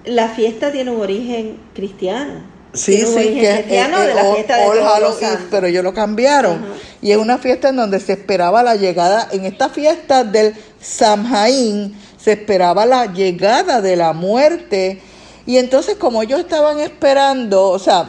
la 0.06 0.30
fiesta 0.30 0.72
tiene 0.72 0.92
un 0.92 1.00
origen 1.02 1.58
cristiano. 1.74 2.52
Sí, 2.74 2.98
sí, 2.98 3.06
origen 3.06 3.40
que 3.40 3.54
cristiano 3.54 4.02
eh, 4.02 4.08
de 4.08 4.14
la 4.16 4.24
All- 4.24 4.34
fiesta 4.36 4.58
de 4.58 4.66
All 4.66 4.80
Hallows 4.80 5.22
Eve, 5.22 5.38
pero 5.52 5.68
ellos 5.68 5.84
lo 5.84 5.94
cambiaron. 5.94 6.66
Y 7.02 7.12
es 7.12 7.18
una 7.18 7.38
fiesta 7.38 7.70
en 7.70 7.76
donde 7.76 8.00
se 8.00 8.14
esperaba 8.14 8.64
la 8.64 8.76
llegada, 8.76 9.30
en 9.32 9.46
esta 9.46 9.70
fiesta 9.70 10.24
del 10.24 10.56
Samhain, 10.82 11.96
se 12.18 12.32
esperaba 12.34 12.86
la 12.86 13.12
llegada 13.14 13.80
de 13.82 13.96
la 13.96 14.14
muerte. 14.14 15.00
Y 15.46 15.58
entonces 15.58 15.96
como 15.98 16.24
ellos 16.24 16.40
estaban 16.40 16.80
esperando, 16.80 17.70
o 17.70 17.78
sea, 17.80 18.08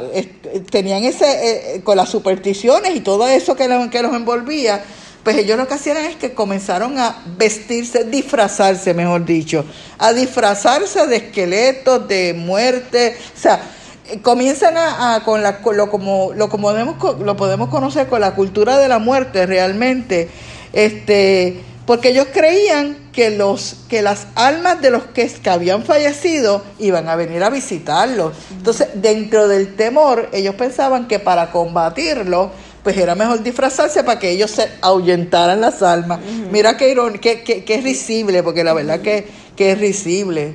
tenían 0.70 1.02
ese, 1.04 1.74
eh, 1.76 1.80
con 1.82 1.96
las 1.96 2.08
supersticiones 2.08 2.94
y 2.94 3.00
todo 3.00 3.26
eso 3.26 3.56
que 3.56 3.66
los, 3.68 3.88
que 3.88 4.02
los 4.02 4.14
envolvía, 4.14 4.82
pues 5.24 5.36
ellos 5.38 5.56
lo 5.58 5.66
que 5.66 5.74
hacían 5.74 5.96
es 5.96 6.16
que 6.16 6.34
comenzaron 6.34 6.98
a 6.98 7.16
vestirse, 7.38 8.04
disfrazarse, 8.04 8.94
mejor 8.94 9.24
dicho, 9.24 9.64
a 9.98 10.12
disfrazarse 10.12 11.06
de 11.06 11.16
esqueletos, 11.16 12.06
de 12.06 12.34
muerte, 12.34 13.16
o 13.34 13.40
sea, 13.40 13.60
eh, 14.06 14.20
comienzan 14.20 14.76
a, 14.76 15.14
a- 15.16 15.24
con 15.24 15.42
la 15.42 15.62
con 15.62 15.76
lo 15.78 15.90
como 15.90 16.32
lo 16.34 16.48
como 16.50 16.68
podemos 16.68 16.96
lo 17.20 17.36
podemos 17.36 17.70
conocer 17.70 18.06
con 18.06 18.20
la 18.20 18.34
cultura 18.34 18.76
de 18.78 18.86
la 18.88 18.98
muerte 18.98 19.46
realmente 19.46 20.28
este 20.74 21.62
porque 21.86 22.08
ellos 22.10 22.26
creían 22.32 22.96
que 23.12 23.30
los 23.30 23.76
que 23.88 24.00
las 24.02 24.26
almas 24.34 24.80
de 24.80 24.90
los 24.90 25.04
que, 25.04 25.26
que 25.28 25.50
habían 25.50 25.84
fallecido 25.84 26.62
iban 26.78 27.08
a 27.08 27.14
venir 27.16 27.42
a 27.44 27.50
visitarlos. 27.50 28.32
Entonces 28.50 28.88
dentro 28.94 29.48
del 29.48 29.74
temor 29.76 30.28
ellos 30.32 30.54
pensaban 30.54 31.06
que 31.08 31.18
para 31.18 31.50
combatirlo 31.50 32.50
pues 32.84 32.96
era 32.96 33.16
mejor 33.16 33.42
disfrazarse 33.42 34.04
para 34.04 34.20
que 34.20 34.30
ellos 34.30 34.52
se 34.52 34.68
ahuyentaran 34.80 35.60
las 35.60 35.82
almas 35.82 36.20
mira 36.52 36.76
qué 36.76 36.90
irónico 36.90 37.22
qué, 37.22 37.42
qué, 37.42 37.64
qué 37.64 37.80
risible 37.80 38.44
porque 38.44 38.62
la 38.62 38.74
verdad 38.74 39.00
que, 39.00 39.26
que 39.56 39.72
es 39.72 39.78
risible 39.78 40.54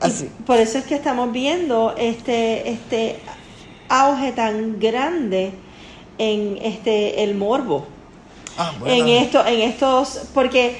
así 0.00 0.30
Por 0.46 0.58
eso 0.58 0.78
es 0.78 0.84
que 0.84 0.94
estamos 0.94 1.32
viendo 1.32 1.94
este, 1.98 2.70
este 2.70 3.16
auge 3.88 4.32
tan 4.32 4.78
grande 4.78 5.52
en 6.18 6.58
este 6.62 7.22
el 7.22 7.34
morbo. 7.34 7.86
Ah, 8.56 8.72
bueno. 8.78 8.94
en 8.94 9.08
esto, 9.08 9.44
en 9.44 9.60
estos, 9.60 10.28
porque 10.32 10.76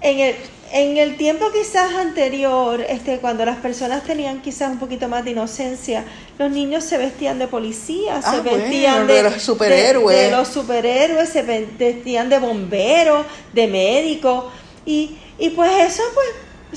en 0.00 0.20
el, 0.20 0.36
en 0.72 0.96
el 0.98 1.16
tiempo 1.16 1.46
quizás 1.52 1.92
anterior, 1.94 2.80
este, 2.80 3.18
cuando 3.18 3.44
las 3.44 3.56
personas 3.56 4.04
tenían 4.04 4.40
quizás 4.40 4.70
un 4.70 4.78
poquito 4.78 5.08
más 5.08 5.24
de 5.24 5.32
inocencia, 5.32 6.04
los 6.38 6.50
niños 6.50 6.84
se 6.84 6.98
vestían 6.98 7.38
de 7.38 7.48
policía, 7.48 8.20
Ah, 8.22 8.32
se 8.32 8.40
bueno, 8.40 8.58
vestían 8.58 9.06
de 9.06 9.14
de, 9.14 9.22
los 9.24 9.42
superhéroes. 9.42 10.16
de, 10.16 10.24
de 10.24 10.30
los 10.30 10.48
superhéroes, 10.48 11.28
se 11.28 11.42
ve- 11.42 11.68
vestían 11.78 12.28
de 12.30 12.38
bomberos, 12.38 13.26
de 13.52 13.66
médicos, 13.66 14.44
y, 14.86 15.16
y 15.38 15.50
pues 15.50 15.70
eso 15.92 16.02
pues 16.14 16.28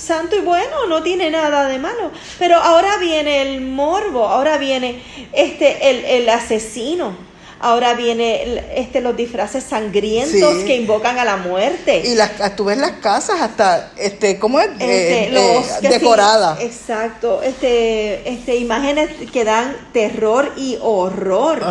santo 0.04 0.36
y 0.36 0.40
bueno, 0.40 0.88
no 0.88 1.04
tiene 1.04 1.30
nada 1.30 1.68
de 1.68 1.78
malo. 1.78 2.12
Pero 2.40 2.58
ahora 2.58 2.98
viene 2.98 3.42
el 3.42 3.62
morbo, 3.62 4.26
ahora 4.28 4.58
viene 4.58 5.02
este 5.34 5.90
el, 5.90 6.06
el 6.06 6.30
asesino. 6.30 7.16
Ahora 7.64 7.94
viene 7.94 8.64
este 8.76 9.02
los 9.02 9.16
disfraces 9.16 9.64
sangrientos 9.64 10.58
Sí. 10.60 10.66
que 10.66 10.76
invocan 10.78 11.20
a 11.20 11.26
la 11.26 11.38
muerte. 11.38 12.02
Y 12.06 12.16
las, 12.16 12.56
tú 12.56 12.66
ves 12.66 12.78
las 12.80 12.94
casas 12.94 13.40
hasta, 13.40 13.92
este, 13.98 14.40
¿cómo 14.40 14.60
es? 14.60 14.68
Este, 14.80 15.28
Eh, 15.28 15.30
los 15.32 15.66
eh, 15.68 15.72
sí, 15.82 15.88
decoradas. 15.88 16.60
exacto. 16.60 17.42
Este, 17.44 18.28
este, 18.28 18.56
imágenes 18.56 19.10
que 19.32 19.44
dan 19.44 19.76
terror 19.94 20.52
y 20.58 20.78
horror, 20.82 21.62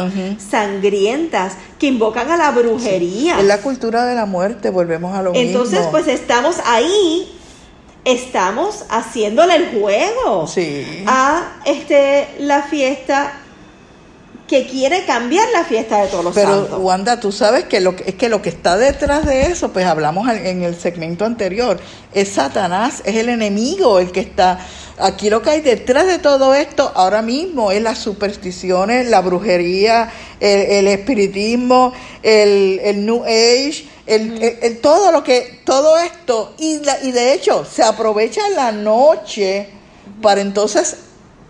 sangrientas, 0.51 1.55
que 1.79 1.87
invocan 1.87 2.31
a 2.31 2.37
la 2.37 2.51
brujería. 2.53 3.39
Es 3.41 3.45
la 3.47 3.59
cultura 3.59 4.05
de 4.07 4.15
la 4.15 4.27
muerte, 4.27 4.71
volvemos 4.71 5.15
a 5.17 5.23
lo 5.23 5.35
Entonces, 5.35 5.79
mismo. 5.81 5.91
pues 5.91 6.07
estamos 6.09 6.57
ahí, 6.67 7.37
estamos 8.05 8.85
haciéndole 8.91 9.57
el 9.57 9.81
juego 9.81 10.47
Sí. 10.47 11.05
a 11.07 11.53
este 11.65 12.29
la 12.39 12.63
fiesta 12.63 13.33
que 14.51 14.67
quiere 14.67 15.05
cambiar 15.07 15.47
la 15.53 15.63
fiesta 15.65 16.03
de 16.03 16.09
todos 16.09 16.25
los 16.25 16.35
Pero 16.35 16.63
santos. 16.63 16.79
Wanda, 16.83 17.21
tú 17.21 17.31
sabes 17.31 17.65
que 17.67 17.79
lo 17.81 17.95
que 17.95 18.11
es 18.11 18.15
que 18.17 18.29
lo 18.29 18.43
que 18.43 18.49
está 18.49 18.77
detrás 18.77 19.25
de 19.25 19.43
eso, 19.47 19.73
pues 19.73 19.87
hablamos 19.87 20.29
en 20.29 20.63
el 20.65 20.75
segmento 20.79 21.25
anterior, 21.25 21.79
es 22.13 22.31
Satanás, 22.31 23.01
es 23.05 23.15
el 23.15 23.29
enemigo 23.29 24.01
el 24.01 24.11
que 24.11 24.19
está 24.19 24.59
aquí 24.99 25.31
lo 25.31 25.41
que 25.41 25.51
hay 25.51 25.61
detrás 25.61 26.07
de 26.09 26.19
todo 26.19 26.53
esto 26.53 26.91
ahora 26.97 27.23
mismo 27.23 27.71
es 27.71 27.81
las 27.81 27.99
supersticiones, 27.99 29.09
la 29.09 29.21
brujería, 29.21 30.11
el, 30.41 30.61
el 30.61 30.87
espiritismo, 30.89 31.93
el, 32.25 32.81
el 32.83 33.07
New 33.07 33.23
Age, 33.25 33.87
el, 34.07 34.43
el- 34.43 34.59
el- 34.63 34.81
todo 34.81 35.13
lo 35.13 35.23
que, 35.23 35.61
todo 35.65 35.97
esto, 35.99 36.55
y, 36.59 36.81
la- 36.81 37.01
y 37.05 37.13
de 37.13 37.35
hecho 37.35 37.65
se 37.65 37.85
aprovecha 37.85 38.41
la 38.57 38.73
noche 38.73 39.69
para 40.21 40.41
entonces 40.41 40.97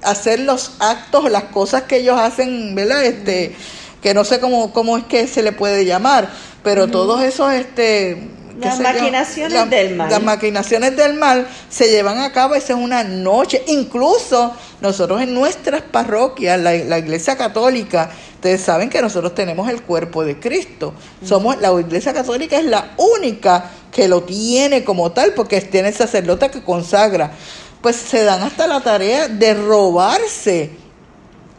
hacer 0.03 0.41
los 0.41 0.73
actos, 0.79 1.31
las 1.31 1.45
cosas 1.45 1.83
que 1.83 1.97
ellos 1.99 2.19
hacen, 2.19 2.75
¿verdad? 2.75 3.05
Este, 3.05 3.55
que 4.03 4.15
no 4.15 4.25
sé 4.25 4.41
cómo, 4.41 4.73
cómo 4.73 4.97
es 4.97 5.05
que 5.05 5.27
se 5.27 5.43
le 5.43 5.53
puede 5.53 5.85
llamar, 5.85 6.31
pero 6.63 6.89
todos 6.89 7.23
esos, 7.23 7.53
este, 7.53 8.29
Las 8.59 8.79
maquinaciones 8.81 9.53
la- 9.53 9.67
del 9.67 9.97
mal. 9.97 10.11
Las 10.11 10.23
maquinaciones 10.23 10.97
del 10.97 11.15
mal 11.15 11.47
se 11.69 11.89
llevan 11.91 12.19
a 12.19 12.33
cabo, 12.33 12.55
esa 12.55 12.73
es 12.75 12.79
una 12.79 13.05
noche, 13.05 13.63
incluso 13.69 14.55
nosotros 14.81 15.21
en 15.23 15.35
nuestras 15.35 15.83
parroquias, 15.83 16.59
la, 16.61 16.73
la 16.75 16.99
iglesia 16.99 17.37
católica, 17.37 18.11
ustedes 18.35 18.63
saben 18.63 18.89
que 18.91 19.01
nosotros 19.03 19.35
tenemos 19.35 19.69
el 19.71 19.83
cuerpo 19.83 20.25
de 20.25 20.39
Cristo, 20.41 20.95
somos, 21.27 21.59
la 21.61 21.71
iglesia 21.79 22.13
católica 22.15 22.59
es 22.59 22.65
la 22.65 22.93
única 22.97 23.71
que 23.93 24.09
lo 24.09 24.23
tiene 24.23 24.83
como 24.85 25.13
tal, 25.13 25.35
porque 25.35 25.61
tiene 25.63 25.89
el 25.89 25.95
sacerdote 25.95 26.51
que 26.51 26.63
consagra, 26.63 27.33
pues 27.83 27.97
se 27.97 28.25
dan 28.25 28.43
hasta 28.43 28.67
la 28.67 28.81
tarea 28.81 29.29
de 29.29 29.55
robarse 29.55 30.71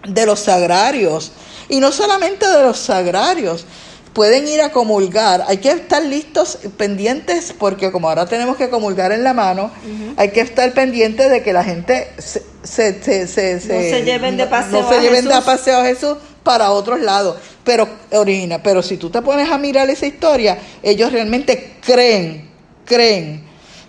de 0.07 0.25
los 0.25 0.39
sagrarios. 0.39 1.31
Y 1.69 1.79
no 1.79 1.91
solamente 1.91 2.47
de 2.47 2.63
los 2.63 2.77
sagrarios, 2.77 3.65
pueden 4.13 4.47
ir 4.47 4.61
a 4.61 4.71
comulgar. 4.71 5.45
Hay 5.47 5.57
que 5.57 5.71
estar 5.71 6.03
listos, 6.03 6.59
pendientes, 6.77 7.53
porque 7.57 7.91
como 7.91 8.09
ahora 8.09 8.25
tenemos 8.25 8.57
que 8.57 8.69
comulgar 8.69 9.11
en 9.11 9.23
la 9.23 9.33
mano, 9.33 9.71
hay 10.17 10.31
que 10.31 10.41
estar 10.41 10.71
pendientes 10.73 11.29
de 11.29 11.41
que 11.41 11.53
la 11.53 11.63
gente 11.63 12.09
se, 12.17 12.43
se, 12.63 13.27
se, 13.27 13.53
no 13.55 13.59
se 13.61 14.03
lleven 14.03 14.37
de 14.37 14.47
paseo, 14.47 14.81
no 14.81 14.89
se 14.89 15.01
lleven 15.01 15.25
de 15.27 15.41
paseo 15.41 15.79
a 15.79 15.85
Jesús 15.85 16.17
para 16.43 16.71
otros 16.71 16.99
lados. 16.99 17.37
Pero, 17.63 17.87
origina, 18.11 18.61
pero 18.61 18.81
si 18.81 18.97
tú 18.97 19.09
te 19.09 19.21
pones 19.21 19.49
a 19.49 19.57
mirar 19.57 19.89
esa 19.89 20.07
historia, 20.07 20.57
ellos 20.81 21.11
realmente 21.11 21.77
creen, 21.81 22.49
creen 22.85 23.45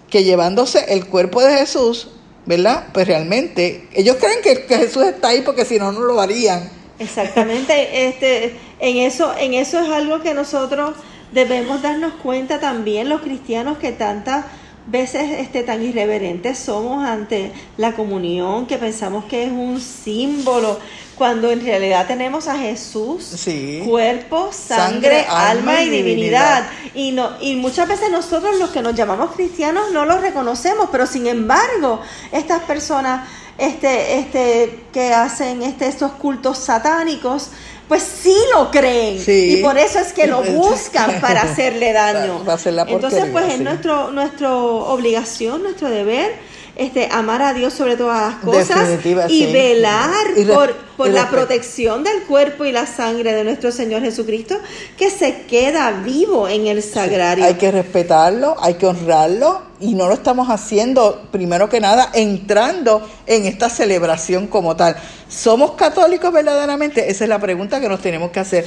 que 0.08 0.24
llevándose 0.24 0.84
el 0.88 1.06
cuerpo 1.06 1.42
de 1.42 1.56
Jesús, 1.56 2.08
¿verdad? 2.46 2.88
Pues 2.92 3.06
realmente, 3.06 3.88
ellos 3.92 4.16
creen 4.16 4.42
que, 4.42 4.76
Jesús 4.76 5.04
está 5.04 5.28
ahí 5.28 5.42
porque 5.42 5.64
si 5.64 5.78
no, 5.78 5.92
no 5.92 6.00
lo 6.00 6.20
harían. 6.20 6.70
Exactamente, 6.98 8.08
este, 8.08 8.56
en 8.78 8.98
eso, 8.98 9.34
en 9.38 9.54
eso 9.54 9.80
es 9.80 9.88
algo 9.88 10.20
que 10.20 10.34
nosotros 10.34 10.94
debemos 11.32 11.82
darnos 11.82 12.14
cuenta 12.22 12.60
también 12.60 13.08
los 13.08 13.22
cristianos 13.22 13.78
que 13.78 13.92
tantas 13.92 14.44
veces 14.86 15.38
este, 15.38 15.62
tan 15.62 15.82
irreverentes 15.82 16.58
somos 16.58 17.04
ante 17.04 17.52
la 17.76 17.92
comunión, 17.92 18.66
que 18.66 18.78
pensamos 18.78 19.24
que 19.24 19.44
es 19.44 19.52
un 19.52 19.80
símbolo, 19.80 20.78
cuando 21.14 21.50
en 21.50 21.64
realidad 21.64 22.06
tenemos 22.06 22.48
a 22.48 22.58
Jesús, 22.58 23.36
cuerpo, 23.84 24.50
sangre, 24.52 25.24
alma, 25.28 25.82
y 25.82 25.90
divinidad. 25.90 26.66
Y, 26.94 27.12
no, 27.12 27.30
y 27.40 27.54
muchas 27.54 27.86
veces 27.86 28.10
nosotros 28.10 28.58
los 28.58 28.70
que 28.70 28.82
nos 28.82 28.94
llamamos 28.94 29.32
cristianos 29.32 29.92
no 29.92 30.04
lo 30.04 30.18
reconocemos, 30.18 30.88
pero 30.90 31.06
sin 31.06 31.26
embargo, 31.26 32.00
estas 32.32 32.62
personas 32.62 33.28
este, 33.58 34.18
este, 34.18 34.84
que 34.92 35.12
hacen 35.12 35.62
este, 35.62 35.86
estos 35.86 36.12
cultos 36.12 36.58
satánicos, 36.58 37.50
pues 37.88 38.02
sí 38.02 38.36
lo 38.54 38.70
creen. 38.70 39.22
Y 39.26 39.56
por 39.62 39.78
eso 39.78 39.98
es 39.98 40.12
que 40.12 40.26
lo 40.26 40.42
buscan 40.52 41.20
para 41.20 41.42
hacerle 41.50 41.92
daño. 41.92 42.42
Entonces, 42.86 43.26
pues 43.32 43.54
es 43.54 43.60
nuestro, 43.60 44.10
nuestra 44.10 44.54
obligación, 44.54 45.62
nuestro 45.62 45.88
deber 45.88 46.51
este, 46.74 47.08
amar 47.10 47.42
a 47.42 47.52
Dios 47.52 47.74
sobre 47.74 47.96
todas 47.96 48.32
las 48.32 48.42
cosas 48.42 48.88
y 49.28 49.52
velar 49.52 50.10
por, 50.54 50.74
por 50.96 51.10
la 51.10 51.28
protección 51.28 52.02
del 52.02 52.22
cuerpo 52.22 52.64
y 52.64 52.72
la 52.72 52.86
sangre 52.86 53.34
de 53.34 53.44
nuestro 53.44 53.70
Señor 53.70 54.00
Jesucristo 54.00 54.56
que 54.96 55.10
se 55.10 55.42
queda 55.42 55.90
vivo 55.90 56.48
en 56.48 56.66
el 56.66 56.82
sagrario. 56.82 57.44
hay 57.44 57.54
que 57.54 57.70
respetarlo, 57.70 58.56
hay 58.58 58.74
que 58.74 58.86
honrarlo 58.86 59.72
y 59.80 59.94
no 59.94 60.06
lo 60.06 60.14
estamos 60.14 60.48
haciendo 60.48 61.22
primero 61.30 61.68
que 61.68 61.80
nada 61.80 62.08
entrando 62.14 63.06
en 63.26 63.44
esta 63.46 63.68
celebración 63.68 64.46
como 64.46 64.76
tal. 64.76 64.96
¿Somos 65.28 65.72
católicos 65.72 66.32
verdaderamente? 66.32 67.10
Esa 67.10 67.24
es 67.24 67.28
la 67.28 67.40
pregunta 67.40 67.80
que 67.80 67.88
nos 67.88 68.00
tenemos 68.00 68.30
que 68.30 68.40
hacer. 68.40 68.64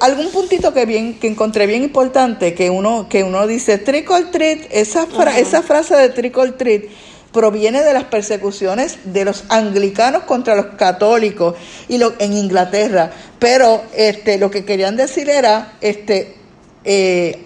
Algún 0.00 0.30
puntito 0.30 0.72
que 0.72 0.86
bien 0.86 1.18
que 1.18 1.28
encontré 1.28 1.66
bien 1.66 1.82
importante 1.84 2.54
que 2.54 2.70
uno 2.70 3.06
que 3.08 3.22
uno 3.22 3.46
dice 3.46 3.78
trick 3.78 4.10
or 4.10 4.30
treat, 4.30 4.60
esa 4.70 5.06
esa 5.36 5.62
frase 5.62 5.94
de 5.94 6.08
trick 6.08 6.36
or 6.38 6.52
treat 6.52 6.84
proviene 7.36 7.82
de 7.82 7.92
las 7.92 8.04
persecuciones 8.04 8.98
de 9.04 9.26
los 9.26 9.44
anglicanos 9.50 10.22
contra 10.22 10.54
los 10.54 10.68
católicos 10.78 11.54
y 11.86 11.98
lo, 11.98 12.14
en 12.18 12.32
Inglaterra. 12.32 13.10
Pero 13.38 13.82
este, 13.94 14.38
lo 14.38 14.50
que 14.50 14.64
querían 14.64 14.96
decir 14.96 15.28
era, 15.28 15.74
este, 15.82 16.34
eh, 16.82 17.44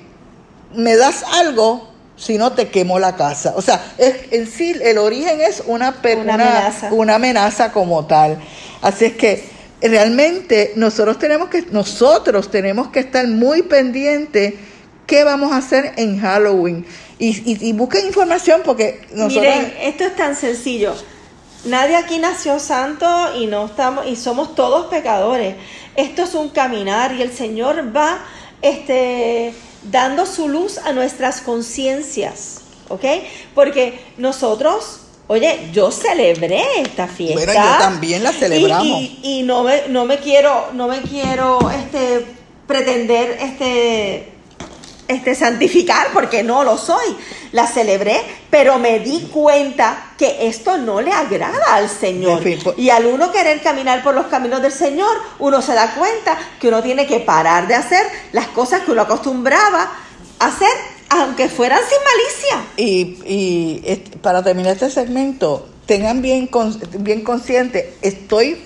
me 0.76 0.94
das 0.94 1.24
algo 1.32 1.90
si 2.14 2.38
no 2.38 2.52
te 2.52 2.68
quemo 2.68 3.00
la 3.00 3.16
casa. 3.16 3.54
O 3.56 3.62
sea, 3.62 3.82
es, 3.98 4.14
en 4.30 4.46
sí 4.46 4.76
el 4.80 4.96
origen 4.96 5.40
es 5.40 5.64
una, 5.66 5.96
una, 6.04 6.34
amenaza. 6.34 6.92
una 6.92 7.14
amenaza 7.16 7.72
como 7.72 8.06
tal. 8.06 8.38
Así 8.82 9.06
es 9.06 9.14
que 9.14 9.42
realmente 9.82 10.70
nosotros 10.76 11.18
tenemos 11.18 11.48
que, 11.48 11.62
nosotros 11.72 12.48
tenemos 12.48 12.90
que 12.90 13.00
estar 13.00 13.26
muy 13.26 13.62
pendientes 13.62 14.54
qué 15.08 15.24
vamos 15.24 15.50
a 15.50 15.56
hacer 15.56 15.94
en 15.96 16.20
Halloween. 16.20 16.86
Y, 17.22 17.72
busquen 17.74 18.06
información 18.06 18.62
porque 18.64 19.06
nosotros... 19.12 19.42
Miren, 19.42 19.74
esto 19.82 20.04
es 20.04 20.16
tan 20.16 20.34
sencillo. 20.34 20.94
Nadie 21.66 21.96
aquí 21.96 22.18
nació 22.18 22.58
santo 22.58 23.06
y 23.36 23.46
no 23.46 23.66
estamos 23.66 24.06
y 24.06 24.16
somos 24.16 24.54
todos 24.54 24.86
pecadores. 24.86 25.56
Esto 25.96 26.22
es 26.22 26.34
un 26.34 26.48
caminar 26.48 27.14
y 27.14 27.20
el 27.20 27.30
Señor 27.30 27.94
va 27.94 28.24
este 28.62 29.52
dando 29.82 30.24
su 30.24 30.48
luz 30.48 30.78
a 30.78 30.92
nuestras 30.92 31.42
conciencias, 31.42 32.62
¿ok? 32.88 33.04
Porque 33.54 34.00
nosotros, 34.16 35.00
oye, 35.26 35.68
yo 35.72 35.90
celebré 35.90 36.64
esta 36.78 37.06
fiesta. 37.06 37.44
Bueno, 37.44 37.52
yo 37.52 37.78
también 37.78 38.22
la 38.22 38.32
celebramos. 38.32 38.86
Y, 39.22 39.42
no 39.44 39.62
me 39.62 39.88
no 39.88 40.06
me 40.06 40.18
quiero 40.18 40.72
no 40.72 40.88
me 40.88 41.02
quiero 41.02 41.58
este 41.70 42.24
pretender 42.66 43.36
este 43.40 44.39
este, 45.10 45.34
santificar 45.34 46.08
porque 46.12 46.42
no 46.42 46.62
lo 46.64 46.78
soy. 46.78 47.16
La 47.52 47.66
celebré, 47.66 48.20
pero 48.48 48.78
me 48.78 49.00
di 49.00 49.28
cuenta 49.32 50.12
que 50.16 50.46
esto 50.46 50.78
no 50.78 51.00
le 51.00 51.12
agrada 51.12 51.74
al 51.74 51.90
Señor. 51.90 52.42
Pues. 52.42 52.78
Y 52.78 52.90
al 52.90 53.06
uno 53.06 53.32
querer 53.32 53.60
caminar 53.60 54.02
por 54.02 54.14
los 54.14 54.26
caminos 54.26 54.62
del 54.62 54.72
Señor, 54.72 55.10
uno 55.40 55.60
se 55.60 55.74
da 55.74 55.94
cuenta 55.94 56.38
que 56.60 56.68
uno 56.68 56.82
tiene 56.82 57.06
que 57.06 57.20
parar 57.20 57.66
de 57.66 57.74
hacer 57.74 58.06
las 58.32 58.46
cosas 58.48 58.82
que 58.82 58.92
uno 58.92 59.02
acostumbraba 59.02 59.90
a 60.38 60.46
hacer, 60.46 60.68
aunque 61.08 61.48
fueran 61.48 61.80
sin 61.80 61.98
malicia. 62.04 62.64
Y, 62.76 63.96
para 64.22 64.44
terminar 64.44 64.74
este 64.74 64.90
segmento, 64.90 65.68
tengan 65.86 66.22
bien, 66.22 66.48
bien 67.00 67.22
consciente, 67.22 67.96
estoy 68.00 68.62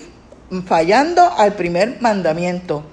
fallando 0.67 1.23
al 1.37 1.53
primer 1.55 1.99
mandamiento 2.01 2.83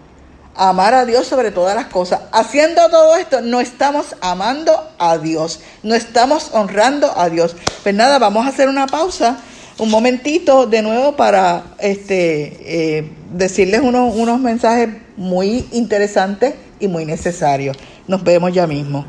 amar 0.55 0.95
a 0.95 1.05
Dios 1.05 1.27
sobre 1.27 1.51
todas 1.51 1.75
las 1.75 1.87
cosas. 1.87 2.21
Haciendo 2.33 2.89
todo 2.91 3.17
esto, 3.17 3.41
no 3.41 3.61
estamos 3.61 4.17
amando 4.21 4.73
a 4.99 5.19
Dios, 5.19 5.61
no 5.83 5.95
estamos 5.95 6.51
honrando 6.53 7.13
a 7.17 7.29
Dios. 7.29 7.57
Pues 7.83 7.95
nada, 7.95 8.19
vamos 8.19 8.47
a 8.47 8.51
hacer 8.51 8.69
una 8.69 8.87
pausa, 8.87 9.39
un 9.79 9.91
momentito 9.91 10.67
de 10.67 10.83
nuevo 10.83 11.17
para 11.17 11.65
este, 11.79 12.99
eh, 12.99 13.13
decirles 13.33 13.81
unos, 13.83 14.15
unos 14.15 14.41
mensajes 14.41 14.89
muy 15.17 15.67
interesantes 15.73 16.55
y 16.81 16.89
muy 16.89 17.05
necesarios. 17.05 17.77
Nos 18.07 18.23
vemos 18.23 18.53
ya 18.53 18.67
mismo. 18.67 19.05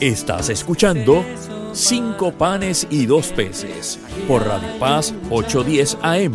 Estás 0.00 0.48
escuchando 0.48 1.24
Cinco 1.72 2.32
panes 2.32 2.86
y 2.90 3.06
dos 3.06 3.28
peces 3.28 3.98
por 4.26 4.44
Radio 4.44 4.78
Paz 4.80 5.14
810 5.30 5.98
AM. 6.02 6.34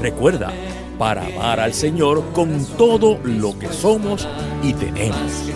Recuerda, 0.00 0.52
para 1.02 1.26
amar 1.26 1.58
al 1.58 1.74
Señor 1.74 2.32
con 2.32 2.64
todo 2.76 3.18
lo 3.24 3.58
que 3.58 3.66
somos 3.72 4.28
y 4.62 4.72
tenemos. 4.72 5.50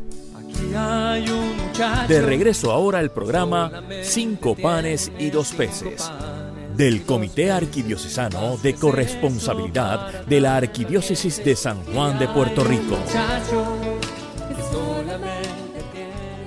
De 2.08 2.22
regreso 2.22 2.72
ahora 2.72 3.00
al 3.00 3.12
programa 3.12 3.84
Cinco 4.04 4.56
panes 4.56 5.12
y 5.18 5.30
dos 5.30 5.54
peces 5.54 6.12
del 6.76 7.04
Comité 7.04 7.52
Arquidiocesano 7.52 8.58
de 8.58 8.76
Corresponsabilidad 8.76 10.26
de 10.26 10.42
la 10.42 10.58
Arquidiócesis 10.58 11.44
de 11.44 11.56
San 11.56 11.84
Juan 11.86 12.20
de 12.20 12.28
Puerto 12.28 12.64
Rico. 12.64 12.98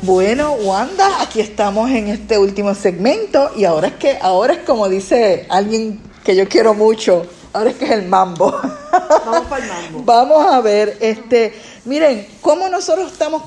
Bueno, 0.02 0.52
Wanda, 0.52 1.22
aquí 1.22 1.40
estamos 1.40 1.90
en 1.90 2.08
este 2.08 2.38
último 2.38 2.74
segmento 2.74 3.50
y 3.56 3.64
ahora 3.64 3.88
es 3.88 3.94
que 3.94 4.18
ahora 4.20 4.54
es 4.54 4.60
como 4.60 4.88
dice 4.88 5.46
alguien 5.48 6.00
que 6.24 6.36
yo 6.36 6.46
quiero 6.48 6.74
mucho, 6.74 7.26
ahora 7.52 7.70
es 7.70 7.76
que 7.76 7.86
es 7.86 7.90
el 7.92 8.06
mambo. 8.06 8.54
Vamos 10.04 10.46
a 10.46 10.60
ver, 10.60 10.96
este, 11.00 11.54
miren, 11.84 12.26
cómo 12.40 12.68
nosotros 12.68 13.10
estamos, 13.12 13.42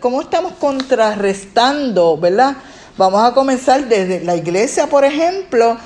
cómo 0.00 0.20
estamos 0.20 0.52
contrarrestando, 0.54 2.16
¿verdad? 2.18 2.56
Vamos 2.96 3.22
a 3.22 3.32
comenzar 3.32 3.88
desde 3.88 4.20
la 4.24 4.36
iglesia, 4.36 4.88
por 4.88 5.04
ejemplo, 5.04 5.76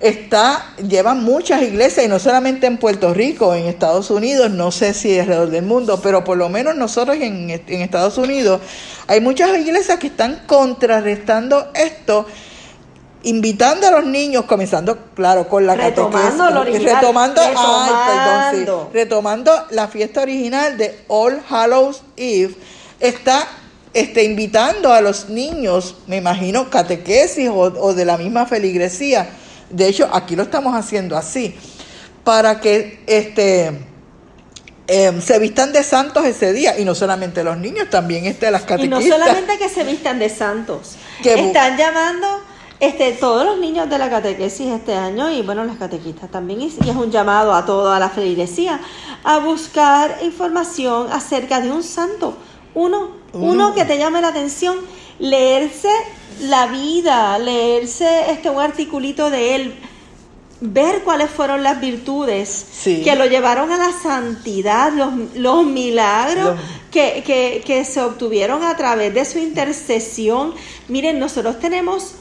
está, 0.00 0.74
llevan 0.76 1.24
muchas 1.24 1.62
iglesias 1.62 2.06
y 2.06 2.08
no 2.08 2.18
solamente 2.18 2.66
en 2.66 2.78
Puerto 2.78 3.12
Rico, 3.12 3.54
en 3.54 3.66
Estados 3.66 4.10
Unidos, 4.10 4.50
no 4.50 4.70
sé 4.70 4.94
si 4.94 5.18
alrededor 5.18 5.50
del 5.50 5.64
mundo, 5.64 6.00
pero 6.02 6.22
por 6.24 6.36
lo 6.36 6.48
menos 6.48 6.76
nosotros 6.76 7.16
en, 7.16 7.50
en 7.50 7.82
Estados 7.82 8.18
Unidos 8.18 8.60
hay 9.06 9.20
muchas 9.20 9.56
iglesias 9.58 9.98
que 9.98 10.08
están 10.08 10.42
contrarrestando 10.46 11.70
esto 11.74 12.26
invitando 13.24 13.86
a 13.86 13.90
los 13.90 14.04
niños, 14.06 14.44
comenzando, 14.44 14.96
claro, 15.14 15.48
con 15.48 15.66
la 15.66 15.74
Retomando 15.74 16.44
catequesis, 16.44 16.60
original, 16.60 16.94
retomando, 16.94 17.40
ay, 17.42 18.54
perdón, 18.54 18.88
sí, 18.90 18.90
retomando 18.92 19.52
la 19.70 19.88
fiesta 19.88 20.22
original 20.22 20.78
de 20.78 21.04
All 21.08 21.40
Hallows 21.48 22.02
Eve, 22.16 22.54
está 23.00 23.48
este, 23.92 24.24
invitando 24.24 24.92
a 24.92 25.00
los 25.00 25.28
niños, 25.28 25.96
me 26.06 26.16
imagino, 26.16 26.70
catequesis 26.70 27.48
o, 27.48 27.58
o 27.58 27.94
de 27.94 28.04
la 28.04 28.16
misma 28.16 28.46
feligresía. 28.46 29.28
De 29.70 29.88
hecho, 29.88 30.08
aquí 30.12 30.36
lo 30.36 30.44
estamos 30.44 30.74
haciendo 30.74 31.16
así, 31.16 31.56
para 32.24 32.60
que 32.60 33.02
este 33.06 33.72
em, 34.86 35.20
se 35.20 35.38
vistan 35.38 35.72
de 35.72 35.82
santos 35.82 36.24
ese 36.24 36.52
día, 36.52 36.78
y 36.78 36.84
no 36.84 36.94
solamente 36.94 37.42
los 37.42 37.58
niños, 37.58 37.90
también 37.90 38.26
este, 38.26 38.50
las 38.50 38.62
Y 38.62 38.66
catequistas. 38.66 39.00
no 39.00 39.08
solamente 39.18 39.58
que 39.58 39.68
se 39.68 39.82
vistan 39.82 40.18
de 40.18 40.28
santos, 40.28 40.96
Que 41.22 41.34
están 41.34 41.76
llamando 41.76 42.47
este, 42.80 43.12
todos 43.12 43.44
los 43.44 43.58
niños 43.58 43.88
de 43.90 43.98
la 43.98 44.08
catequesis 44.08 44.68
este 44.68 44.94
año 44.94 45.30
y 45.30 45.42
bueno, 45.42 45.64
las 45.64 45.76
catequistas 45.78 46.30
también, 46.30 46.60
y, 46.62 46.66
y 46.84 46.88
es 46.90 46.96
un 46.96 47.10
llamado 47.10 47.52
a 47.52 47.64
toda 47.66 47.98
la 47.98 48.08
feligresía 48.08 48.80
a 49.24 49.38
buscar 49.38 50.18
información 50.22 51.08
acerca 51.12 51.60
de 51.60 51.70
un 51.72 51.82
santo, 51.82 52.36
uno, 52.74 53.10
uno, 53.32 53.52
Uno. 53.52 53.74
que 53.74 53.84
te 53.84 53.98
llame 53.98 54.20
la 54.20 54.28
atención, 54.28 54.76
leerse 55.18 55.88
la 56.40 56.66
vida, 56.68 57.38
leerse 57.38 58.30
este 58.30 58.48
un 58.50 58.60
articulito 58.60 59.28
de 59.30 59.56
él, 59.56 59.74
ver 60.60 61.02
cuáles 61.02 61.30
fueron 61.30 61.62
las 61.62 61.80
virtudes 61.80 62.66
Sí. 62.72 63.02
que 63.02 63.16
lo 63.16 63.26
llevaron 63.26 63.70
a 63.72 63.76
la 63.76 63.90
santidad, 63.92 64.92
los, 64.92 65.12
los 65.34 65.64
milagros 65.64 66.44
Los- 66.56 66.60
que, 66.92 67.22
que, 67.26 67.62
que 67.66 67.84
se 67.84 68.00
obtuvieron 68.00 68.62
a 68.64 68.76
través 68.76 69.12
de 69.14 69.24
su 69.24 69.38
intercesión. 69.38 70.54
Miren, 70.88 71.18
nosotros 71.18 71.58
tenemos 71.58 72.12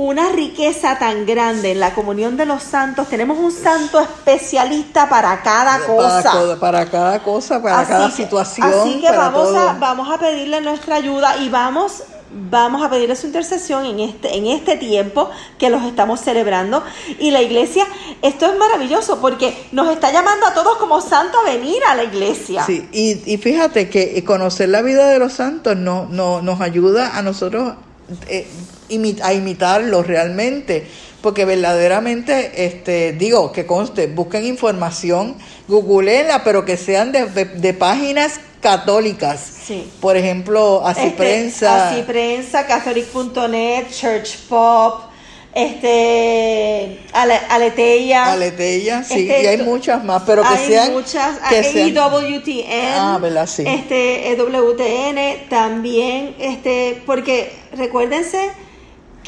una 0.00 0.28
riqueza 0.30 0.96
tan 0.96 1.26
grande 1.26 1.72
en 1.72 1.80
la 1.80 1.92
comunión 1.92 2.36
de 2.36 2.46
los 2.46 2.62
santos, 2.62 3.08
tenemos 3.08 3.36
un 3.36 3.50
santo 3.50 3.98
especialista 4.00 5.08
para 5.08 5.42
cada 5.42 5.80
cosa. 5.80 6.56
Para, 6.60 6.86
cada 6.88 7.20
cosa, 7.22 7.60
para 7.60 7.80
Así 7.80 7.90
cada 7.90 8.06
que- 8.08 8.14
situación. 8.14 8.68
Así 8.68 9.00
que 9.00 9.10
vamos 9.10 9.48
todo. 9.48 9.58
a, 9.58 9.72
vamos 9.72 10.08
a 10.08 10.18
pedirle 10.18 10.60
nuestra 10.60 10.94
ayuda 10.96 11.38
y 11.38 11.48
vamos, 11.48 12.04
vamos 12.48 12.84
a 12.84 12.90
pedirle 12.90 13.16
su 13.16 13.26
intercesión 13.26 13.86
en 13.86 13.98
este, 13.98 14.36
en 14.36 14.46
este 14.46 14.76
tiempo 14.76 15.30
que 15.58 15.68
los 15.68 15.82
estamos 15.82 16.20
celebrando. 16.20 16.84
Y 17.18 17.32
la 17.32 17.42
iglesia, 17.42 17.84
esto 18.22 18.46
es 18.46 18.56
maravilloso 18.56 19.20
porque 19.20 19.66
nos 19.72 19.88
está 19.90 20.12
llamando 20.12 20.46
a 20.46 20.54
todos 20.54 20.76
como 20.78 21.00
santos 21.00 21.40
a 21.44 21.50
venir 21.50 21.82
a 21.88 21.96
la 21.96 22.04
iglesia. 22.04 22.62
Sí, 22.64 22.88
y, 22.92 23.32
y 23.32 23.36
fíjate 23.38 23.90
que 23.90 24.22
conocer 24.24 24.68
la 24.68 24.80
vida 24.82 25.08
de 25.08 25.18
los 25.18 25.32
santos 25.32 25.76
no, 25.76 26.06
no, 26.08 26.40
nos 26.40 26.60
ayuda 26.60 27.18
a 27.18 27.22
nosotros 27.22 27.74
eh, 28.28 28.46
a 29.22 29.32
imitarlos 29.32 30.06
realmente, 30.06 30.86
porque 31.20 31.44
verdaderamente, 31.44 32.64
este, 32.66 33.12
digo, 33.12 33.52
que 33.52 33.66
conste, 33.66 34.06
busquen 34.06 34.44
información, 34.46 35.36
googleenla, 35.66 36.44
pero 36.44 36.64
que 36.64 36.76
sean 36.76 37.12
de, 37.12 37.26
de- 37.26 37.44
de 37.44 37.74
páginas 37.74 38.40
católicas. 38.60 39.40
Sí. 39.66 39.90
Por 40.00 40.16
ejemplo, 40.16 40.82
así 40.86 41.02
Este, 41.06 41.16
prensa. 41.16 41.90
Así 41.90 42.02
prensa, 42.02 42.66
catholic.net, 42.66 43.86
church 43.90 44.36
pop, 44.48 45.02
este, 45.54 46.98
Ale- 47.12 47.40
Aleteia. 47.48 48.32
Aleteia, 48.32 49.02
sí, 49.02 49.28
Este, 49.28 49.42
y 49.42 49.46
hay 49.46 49.58
muchas 49.58 50.04
más, 50.04 50.22
pero 50.26 50.42
que 50.42 50.48
hay 50.48 50.66
sean. 50.68 50.92
muchas, 50.92 51.38
que 51.48 51.62
sean- 51.64 51.88
EWTN, 51.96 52.94
Ah, 52.96 53.18
¿verdad? 53.20 53.46
Sí. 53.46 53.64
este, 53.66 54.30
EWTN 54.32 55.48
también, 55.48 56.34
este, 56.38 57.02
porque 57.06 57.52
recuérdense 57.76 58.50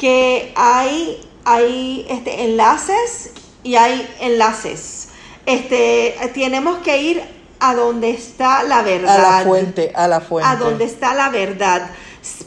que 0.01 0.51
hay, 0.55 1.21
hay 1.45 2.07
este, 2.09 2.43
enlaces 2.43 3.29
y 3.61 3.75
hay 3.75 4.09
enlaces. 4.19 5.09
Este, 5.45 6.15
tenemos 6.33 6.79
que 6.79 6.97
ir 6.97 7.21
a 7.59 7.75
donde 7.75 8.09
está 8.09 8.63
la 8.63 8.81
verdad. 8.81 9.23
a 9.23 9.37
la 9.37 9.45
fuente, 9.45 9.91
a 9.93 10.07
la 10.07 10.19
fuente. 10.19 10.49
A 10.49 10.55
donde 10.55 10.85
está 10.85 11.13
la 11.13 11.29
verdad. 11.29 11.91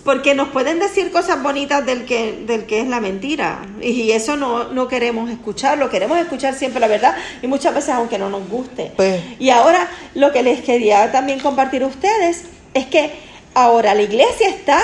Porque 0.02 0.34
nos 0.34 0.48
pueden 0.48 0.80
decir 0.80 1.12
cosas 1.12 1.40
bonitas 1.44 1.86
del 1.86 2.06
que, 2.06 2.42
del 2.44 2.66
que 2.66 2.80
es 2.80 2.88
la 2.88 3.00
mentira. 3.00 3.64
Y 3.80 4.10
eso 4.10 4.36
no, 4.36 4.64
no 4.72 4.88
queremos 4.88 5.30
escucharlo. 5.30 5.90
Queremos 5.90 6.18
escuchar 6.18 6.54
siempre 6.54 6.80
la 6.80 6.88
verdad. 6.88 7.14
Y 7.40 7.46
muchas 7.46 7.72
veces 7.72 7.90
aunque 7.90 8.18
no 8.18 8.30
nos 8.30 8.48
guste. 8.48 8.92
Pues- 8.96 9.22
y 9.38 9.50
ahora 9.50 9.88
lo 10.14 10.32
que 10.32 10.42
les 10.42 10.60
quería 10.62 11.12
también 11.12 11.38
compartir 11.38 11.84
a 11.84 11.86
ustedes 11.86 12.46
es 12.74 12.86
que 12.86 13.12
ahora 13.54 13.94
la 13.94 14.02
iglesia 14.02 14.48
está 14.48 14.82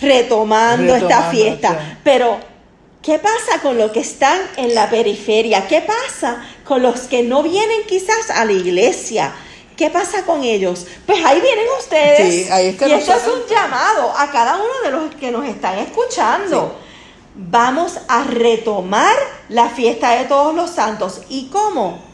retomando, 0.00 0.94
esta 0.94 1.30
fiesta. 1.30 1.70
sí. 1.70 1.96
Pero, 2.04 2.38
¿qué 3.02 3.18
pasa 3.18 3.60
con 3.62 3.78
los 3.78 3.90
que 3.92 4.00
están 4.00 4.38
en 4.56 4.74
la 4.74 4.88
periferia? 4.90 5.66
¿Qué 5.66 5.82
pasa 5.82 6.44
con 6.64 6.82
los 6.82 7.00
que 7.02 7.22
no 7.22 7.42
vienen 7.42 7.82
quizás 7.86 8.30
a 8.30 8.44
la 8.44 8.52
iglesia? 8.52 9.32
¿Qué 9.76 9.88
pasa 9.88 10.24
con 10.24 10.44
ellos? 10.44 10.86
Pues 11.06 11.24
ahí 11.24 11.40
vienen 11.40 11.64
ustedes. 11.78 12.46
Sí, 12.46 12.52
ahí 12.52 12.66
es 12.68 12.76
que 12.76 12.86
y 12.88 12.92
esto 12.92 13.14
es 13.14 13.26
un 13.26 13.46
llamado 13.48 14.12
a 14.14 14.30
cada 14.30 14.56
uno 14.56 14.80
de 14.84 14.90
los 14.90 15.14
que 15.14 15.30
nos 15.30 15.46
están 15.46 15.78
escuchando. 15.78 16.76
Vamos 17.34 17.98
a 18.06 18.24
retomar 18.24 19.16
la 19.48 19.70
fiesta 19.70 20.16
de 20.16 20.26
todos 20.26 20.54
los 20.54 20.70
santos. 20.70 21.22
¿Y 21.30 21.48
cómo? 21.48 22.09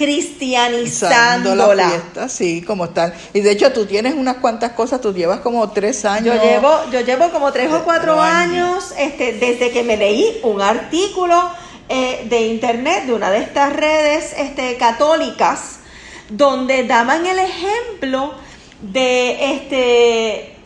Usando 0.00 1.50
Cristianizándola. 1.50 1.74
la 1.74 1.88
fiesta, 1.88 2.28
sí, 2.28 2.62
como 2.62 2.88
tal. 2.90 3.12
Y 3.34 3.40
de 3.40 3.50
hecho 3.50 3.72
tú 3.72 3.86
tienes 3.86 4.14
unas 4.14 4.36
cuantas 4.36 4.72
cosas, 4.72 5.00
tú 5.00 5.12
llevas 5.12 5.40
como 5.40 5.70
tres 5.70 6.04
años. 6.04 6.36
Yo 6.36 6.42
llevo, 6.42 6.70
yo 6.90 7.00
llevo 7.00 7.30
como 7.30 7.52
tres 7.52 7.72
o 7.72 7.84
cuatro 7.84 8.20
años. 8.20 8.92
años 8.92 8.94
este, 8.98 9.34
desde 9.34 9.70
que 9.70 9.82
me 9.82 9.96
leí 9.96 10.40
un 10.42 10.62
artículo 10.62 11.50
eh, 11.88 12.26
de 12.30 12.46
internet 12.46 13.06
de 13.06 13.12
una 13.12 13.30
de 13.30 13.38
estas 13.38 13.74
redes 13.74 14.32
este, 14.38 14.76
católicas 14.76 15.80
donde 16.30 16.84
daban 16.84 17.26
el 17.26 17.38
ejemplo 17.38 18.32
de 18.80 19.54
este 19.54 20.56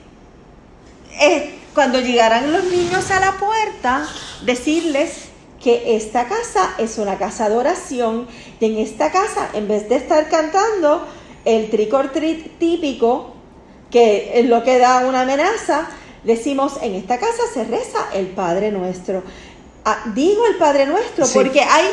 eh, 1.21 1.59
cuando 1.75 2.01
llegaran 2.01 2.53
los 2.53 2.65
niños 2.65 3.11
a 3.11 3.21
la 3.21 3.33
puerta, 3.33 4.07
decirles 4.43 5.29
que 5.63 5.97
esta 5.97 6.29
casa 6.29 6.75
es 6.79 6.99
una 6.99 7.17
casa 7.19 7.49
de 7.49 7.57
oración 7.57 8.29
en 8.67 8.79
esta 8.79 9.11
casa, 9.11 9.51
en 9.55 9.69
vez 9.69 9.89
de 9.89 9.97
estar 9.97 10.29
cantando 10.29 11.07
el 11.45 11.71
trick 11.71 11.93
or 11.93 12.11
treat 12.11 12.59
típico, 12.59 13.35
que 13.91 14.39
es 14.41 14.47
lo 14.47 14.63
que 14.65 14.79
da 14.79 15.07
una 15.07 15.23
amenaza, 15.23 15.89
decimos 16.25 16.79
en 16.83 16.95
esta 16.95 17.19
casa 17.19 17.43
se 17.53 17.65
reza 17.65 18.09
el 18.15 18.29
Padre 18.29 18.71
Nuestro. 18.71 19.23
Ah, 19.85 19.99
digo 20.15 20.47
el 20.47 20.57
Padre 20.57 20.87
Nuestro 20.87 21.27
Sí. 21.27 21.33
porque 21.35 21.61
hay 21.61 21.85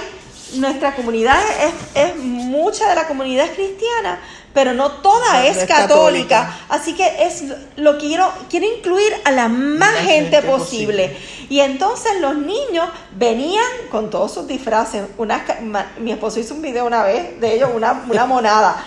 nuestra 0.54 0.96
comunidad 0.96 1.40
es, 1.64 1.74
es 2.04 2.16
mucha 2.18 2.90
de 2.90 2.96
la 2.96 3.08
comunidad 3.08 3.46
es 3.46 3.52
cristiana, 3.52 4.20
pero 4.54 4.74
no 4.74 4.92
toda 4.92 5.42
No, 5.42 5.48
es, 5.48 5.58
católica. 5.60 5.88
católica. 5.88 6.60
Así 6.70 6.94
que 6.94 7.26
es 7.26 7.44
lo 7.78 7.98
quiero 7.98 8.32
quiero 8.50 8.66
incluir 8.66 9.14
a 9.24 9.32
la 9.32 9.48
más 9.48 9.96
gente, 9.96 10.38
gente 10.38 10.42
posible. 10.42 11.10
posible. 11.10 11.42
Y 11.50 11.60
entonces 11.60 12.22
los 12.22 12.36
niños 12.38 12.88
venían 13.18 13.66
con 13.90 14.10
todos 14.10 14.34
sus 14.34 14.48
disfraces. 14.48 15.04
Una, 15.18 15.44
mi 16.00 16.12
esposo 16.12 16.40
hizo 16.40 16.54
un 16.54 16.62
video 16.62 16.86
una 16.86 17.04
vez 17.04 17.40
de 17.42 17.56
ellos, 17.56 17.70
una, 17.74 18.06
una 18.10 18.26
monada, 18.26 18.86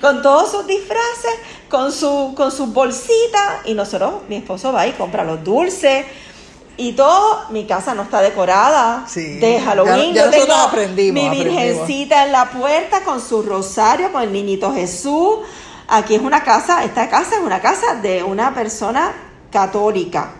con 0.00 0.20
todos 0.20 0.50
sus 0.50 0.66
disfraces, 0.66 1.32
con 1.70 1.90
su 1.90 2.34
con 2.36 2.50
sus 2.52 2.72
bolsitas. 2.72 3.64
Y 3.64 3.74
nosotros, 3.74 4.22
mi 4.28 4.36
esposo 4.36 4.72
va 4.72 4.86
y 4.86 4.92
compra 4.92 5.24
los 5.24 5.42
dulces. 5.42 6.04
Y 6.76 6.92
todo, 6.92 7.46
mi 7.50 7.66
casa 7.66 7.94
no 7.94 8.02
está 8.02 8.20
decorada 8.22 9.04
Sí. 9.06 9.38
de 9.38 9.60
Halloween. 9.60 10.14
Ya- 10.14 10.22
ya 10.22 10.24
Yo 10.24 10.30
tengo 10.30 10.46
nosotros 10.46 10.68
aprendimos, 10.68 11.22
mi 11.22 11.28
aprendimos. 11.28 11.58
virgencita 11.62 12.24
en 12.24 12.32
la 12.32 12.50
puerta 12.50 13.00
con 13.02 13.20
su 13.20 13.42
rosario, 13.42 14.10
con 14.10 14.22
el 14.22 14.32
niñito 14.32 14.72
Jesús. 14.72 15.38
Aquí 15.88 16.14
es 16.14 16.22
una 16.22 16.42
casa, 16.42 16.82
esta 16.84 17.08
casa 17.10 17.34
es 17.36 17.40
una 17.42 17.60
casa 17.60 17.96
de 17.96 18.22
una 18.22 18.54
persona 18.54 19.12
católica. 19.50 20.32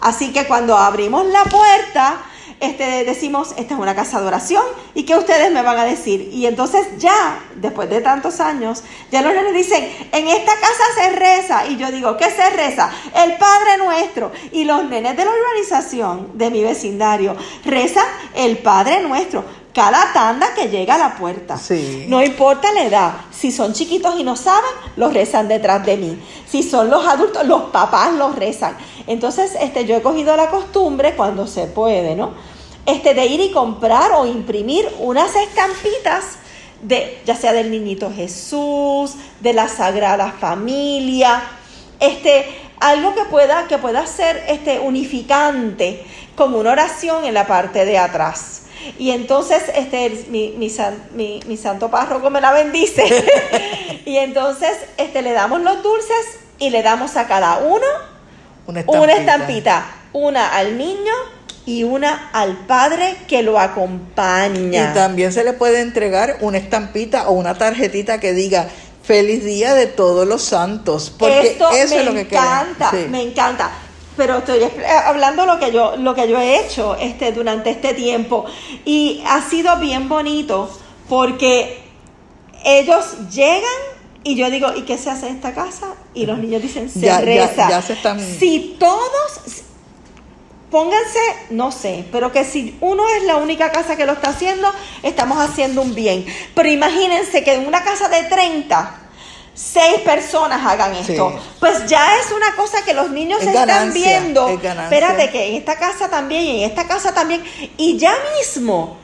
Así 0.00 0.32
que 0.32 0.46
cuando 0.46 0.76
abrimos 0.76 1.26
la 1.26 1.44
puerta, 1.44 2.16
este, 2.60 3.04
decimos, 3.04 3.54
esta 3.56 3.74
es 3.74 3.80
una 3.80 3.94
casa 3.94 4.20
de 4.20 4.26
oración, 4.26 4.64
¿y 4.94 5.04
qué 5.04 5.16
ustedes 5.16 5.52
me 5.52 5.62
van 5.62 5.78
a 5.78 5.84
decir? 5.84 6.28
Y 6.32 6.46
entonces 6.46 6.86
ya, 6.98 7.40
después 7.56 7.90
de 7.90 8.00
tantos 8.00 8.40
años, 8.40 8.82
ya 9.10 9.22
los 9.22 9.34
nenes 9.34 9.54
dicen, 9.54 9.88
en 10.12 10.28
esta 10.28 10.52
casa 10.54 10.84
se 10.96 11.10
reza, 11.10 11.66
y 11.66 11.76
yo 11.76 11.90
digo, 11.90 12.16
¿qué 12.16 12.30
se 12.30 12.50
reza? 12.50 12.90
El 13.14 13.36
Padre 13.36 13.76
Nuestro. 13.78 14.32
Y 14.52 14.64
los 14.64 14.84
nenes 14.88 15.16
de 15.16 15.24
la 15.24 15.30
urbanización 15.30 16.30
de 16.34 16.50
mi 16.50 16.62
vecindario 16.62 17.36
rezan 17.64 18.06
el 18.34 18.58
Padre 18.58 19.00
Nuestro. 19.00 19.63
Cada 19.74 20.12
tanda 20.12 20.54
que 20.54 20.68
llega 20.68 20.94
a 20.94 20.98
la 20.98 21.16
puerta. 21.16 21.58
Sí. 21.58 22.06
No 22.08 22.22
importa 22.22 22.72
la 22.72 22.84
edad. 22.84 23.12
Si 23.32 23.50
son 23.50 23.72
chiquitos 23.72 24.18
y 24.18 24.24
no 24.24 24.36
saben, 24.36 24.70
los 24.96 25.12
rezan 25.12 25.48
detrás 25.48 25.84
de 25.84 25.96
mí. 25.96 26.22
Si 26.48 26.62
son 26.62 26.88
los 26.88 27.04
adultos, 27.06 27.44
los 27.46 27.64
papás 27.64 28.14
los 28.14 28.36
rezan. 28.36 28.76
Entonces, 29.06 29.56
este, 29.60 29.84
yo 29.84 29.96
he 29.96 30.02
cogido 30.02 30.36
la 30.36 30.48
costumbre 30.48 31.14
cuando 31.16 31.46
se 31.46 31.66
puede, 31.66 32.14
¿no? 32.14 32.32
este, 32.86 33.14
de 33.14 33.26
ir 33.26 33.40
y 33.40 33.50
comprar 33.50 34.12
o 34.12 34.26
imprimir 34.26 34.88
unas 34.98 35.34
estampitas 35.34 36.24
de, 36.82 37.20
ya 37.24 37.34
sea 37.34 37.52
del 37.52 37.70
niñito 37.70 38.12
Jesús, 38.14 39.14
de 39.40 39.52
la 39.54 39.68
Sagrada 39.68 40.32
Familia, 40.32 41.42
este, 42.00 42.46
algo 42.80 43.14
que 43.14 43.24
pueda, 43.24 43.66
que 43.68 43.78
pueda 43.78 44.06
ser 44.06 44.44
este, 44.48 44.78
unificante, 44.80 46.04
como 46.36 46.58
una 46.58 46.72
oración 46.72 47.24
en 47.24 47.34
la 47.34 47.46
parte 47.46 47.84
de 47.84 47.96
atrás. 47.96 48.53
Y 48.98 49.10
entonces 49.10 49.62
este, 49.74 50.26
mi, 50.28 50.54
mi, 50.56 51.40
mi, 51.46 51.56
santo 51.56 51.90
párroco 51.90 52.30
me 52.30 52.40
la 52.40 52.52
bendice. 52.52 53.04
y 54.04 54.16
entonces 54.18 54.72
este, 54.96 55.22
le 55.22 55.32
damos 55.32 55.60
los 55.62 55.82
dulces 55.82 56.38
y 56.58 56.70
le 56.70 56.82
damos 56.82 57.16
a 57.16 57.26
cada 57.26 57.58
uno 57.58 57.86
una 58.66 59.12
estampita. 59.12 59.86
una 60.12 60.56
al 60.56 60.78
niño 60.78 61.12
y 61.66 61.84
una 61.84 62.30
al 62.32 62.66
padre 62.66 63.16
que 63.28 63.42
lo 63.42 63.58
acompaña. 63.58 64.90
Y 64.90 64.94
también 64.94 65.32
se 65.32 65.44
le 65.44 65.52
puede 65.52 65.80
entregar 65.80 66.38
una 66.40 66.58
estampita 66.58 67.28
o 67.28 67.32
una 67.32 67.54
tarjetita 67.54 68.20
que 68.20 68.32
diga 68.32 68.68
feliz 69.02 69.44
día 69.44 69.74
de 69.74 69.86
todos 69.86 70.26
los 70.26 70.42
santos, 70.42 71.12
porque 71.16 71.48
Esto 71.48 71.70
eso 71.70 71.98
es 71.98 72.04
lo 72.06 72.14
que 72.14 72.20
encanta, 72.20 72.92
me 73.10 73.22
encanta. 73.22 73.70
Pero 74.16 74.38
estoy 74.38 74.60
hablando 75.06 75.44
lo 75.44 75.58
que 75.58 75.72
yo 75.72 75.96
lo 75.96 76.14
que 76.14 76.28
yo 76.28 76.38
he 76.38 76.60
hecho 76.60 76.96
este 76.96 77.32
durante 77.32 77.70
este 77.70 77.94
tiempo 77.94 78.44
y 78.84 79.22
ha 79.26 79.42
sido 79.42 79.76
bien 79.78 80.08
bonito 80.08 80.70
porque 81.08 81.82
ellos 82.64 83.28
llegan 83.30 83.94
y 84.24 84.36
yo 84.36 84.50
digo, 84.50 84.72
¿y 84.74 84.82
qué 84.82 84.96
se 84.96 85.10
hace 85.10 85.28
en 85.28 85.36
esta 85.36 85.52
casa? 85.52 85.94
Y 86.14 86.24
los 86.24 86.38
niños 86.38 86.62
dicen, 86.62 86.88
se 86.88 87.20
reza. 87.20 87.68
Si 88.38 88.76
todos, 88.80 89.62
pónganse, 90.70 91.20
no 91.50 91.70
sé, 91.70 92.06
pero 92.10 92.32
que 92.32 92.44
si 92.44 92.78
uno 92.80 93.06
es 93.18 93.24
la 93.24 93.36
única 93.36 93.70
casa 93.70 93.96
que 93.96 94.06
lo 94.06 94.12
está 94.12 94.30
haciendo, 94.30 94.72
estamos 95.02 95.38
haciendo 95.38 95.82
un 95.82 95.94
bien. 95.94 96.24
Pero 96.54 96.70
imagínense 96.70 97.44
que 97.44 97.52
en 97.52 97.66
una 97.66 97.84
casa 97.84 98.08
de 98.08 98.22
30, 98.22 99.00
seis 99.54 100.00
personas 100.00 100.64
hagan 100.66 100.94
esto. 100.94 101.40
Pues 101.60 101.86
ya 101.86 102.18
es 102.18 102.32
una 102.32 102.54
cosa 102.56 102.84
que 102.84 102.92
los 102.92 103.10
niños 103.10 103.40
están 103.42 103.92
viendo. 103.92 104.48
Espérate, 104.48 105.30
que 105.30 105.48
en 105.48 105.54
esta 105.54 105.78
casa 105.78 106.08
también 106.10 106.42
y 106.42 106.64
en 106.64 106.70
esta 106.70 106.86
casa 106.86 107.14
también. 107.14 107.42
Y 107.76 107.96
ya 107.96 108.14
mismo, 108.38 108.98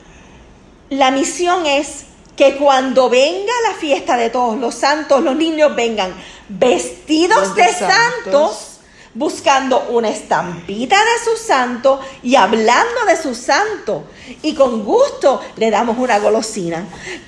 la 0.89 1.09
misión 1.11 1.65
es 1.65 2.05
que 2.35 2.57
cuando 2.57 3.09
venga 3.09 3.53
la 3.69 3.75
fiesta 3.75 4.17
de 4.17 4.29
todos 4.29 4.57
los 4.57 4.75
santos, 4.75 5.23
los 5.23 5.35
niños 5.35 5.75
vengan 5.75 6.13
vestidos 6.49 7.55
de, 7.55 7.67
santos, 7.67 8.70
buscando 9.13 9.89
una 9.89 10.09
estampita 10.09 10.95
de 10.95 11.23
su 11.23 11.43
santo 11.43 11.99
y 12.23 12.35
hablando 12.35 13.05
de 13.07 13.17
su 13.17 13.35
santo. 13.35 14.05
Y 14.41 14.55
con 14.55 14.83
gusto 14.83 15.41
le 15.57 15.69
damos 15.69 15.97
una 15.97 16.19
golosina. 16.19 16.85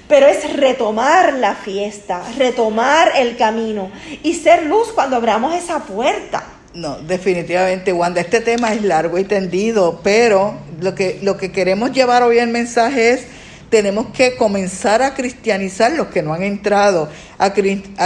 Pero 0.08 0.28
es 0.28 0.54
retomar 0.54 1.34
la 1.34 1.56
fiesta, 1.56 2.24
retomar 2.38 3.12
el 3.16 3.38
camino 3.38 3.92
y 4.22 4.34
ser 4.36 4.66
luz 4.66 4.92
cuando 4.94 5.18
abramos 5.18 5.54
esa 5.56 5.80
puerta. 5.80 6.44
No, 6.74 6.98
definitivamente, 6.98 7.94
Wanda, 7.94 8.22
este 8.22 8.42
tema 8.42 8.74
es 8.74 8.82
largo 8.82 9.20
y 9.20 9.26
tendido, 9.26 10.00
pero 10.04 10.56
lo 10.82 10.96
que, 10.96 11.20
lo 11.22 11.38
que 11.38 11.52
queremos 11.52 11.92
llevar 11.92 12.24
hoy 12.24 12.40
el 12.40 12.48
mensaje 12.50 13.12
es 13.12 13.28
tenemos 13.74 14.10
que 14.16 14.36
comenzar 14.36 15.02
a 15.02 15.16
cristianizar 15.16 15.94
los 15.94 16.10
que 16.10 16.22
no 16.22 16.32
han 16.36 16.44
entrado, 16.44 17.10
a, 17.40 17.54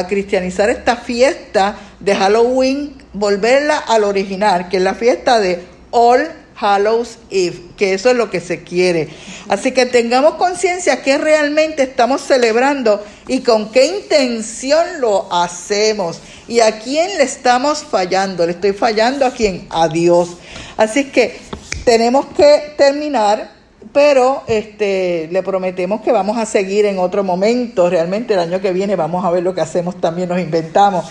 cristianizar 0.08 0.70
esta 0.70 0.96
fiesta 0.96 1.78
de 2.00 2.16
Halloween, 2.16 2.94
volverla 3.12 3.78
al 3.78 4.06
original, 4.06 4.70
que 4.70 4.78
es 4.78 4.84
la 4.84 4.94
fiesta 4.94 5.42
de 5.42 5.62
All 5.92 6.26
Hallows 6.56 7.18
Eve, 7.30 7.64
que 7.76 7.94
eso 7.94 8.10
es 8.10 8.16
lo 8.16 8.30
que 8.30 8.40
se 8.40 8.64
quiere. 8.64 9.10
Así 9.50 9.74
que 9.74 9.86
tengamos 9.86 10.36
conciencia 10.36 11.02
que 11.02 11.18
realmente 11.18 11.84
estamos 11.84 12.22
celebrando 12.22 13.06
y 13.28 13.42
con 13.42 13.70
qué 13.70 13.88
intención 13.88 15.02
lo 15.02 15.28
hacemos 15.34 16.22
y 16.48 16.62
a 16.62 16.80
quién 16.80 17.18
le 17.18 17.26
estamos 17.26 17.80
fallando. 17.84 18.46
Le 18.46 18.54
estoy 18.54 18.72
fallando 18.72 19.26
a 19.26 19.32
quién, 19.32 19.68
a 19.70 19.90
Dios. 19.90 20.30
Así 20.78 21.12
que 21.12 21.38
tenemos 21.84 22.28
que 22.28 22.74
terminar 22.78 23.57
pero 23.94 24.44
este, 24.48 25.30
le 25.32 25.44
prometemos 25.44 26.02
que 26.02 26.12
vamos 26.12 26.38
a 26.38 26.46
seguir 26.46 26.86
en 26.86 27.00
otro 27.00 27.24
momento. 27.24 27.90
Realmente 27.90 28.34
el 28.34 28.40
año 28.40 28.60
que 28.60 28.74
viene 28.74 28.96
vamos 28.96 29.24
a 29.24 29.32
ver 29.32 29.44
lo 29.44 29.54
que 29.54 29.62
hacemos, 29.62 30.00
también 30.00 30.30
nos 30.30 30.40
inventamos. 30.40 31.06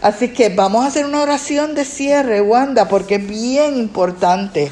Así 0.00 0.28
que 0.28 0.48
vamos 0.50 0.84
a 0.84 0.88
hacer 0.88 1.06
una 1.06 1.22
oración 1.22 1.74
de 1.74 1.84
cierre, 1.84 2.40
Wanda, 2.40 2.88
porque 2.88 3.16
es 3.16 3.26
bien 3.26 3.76
importante. 3.76 4.70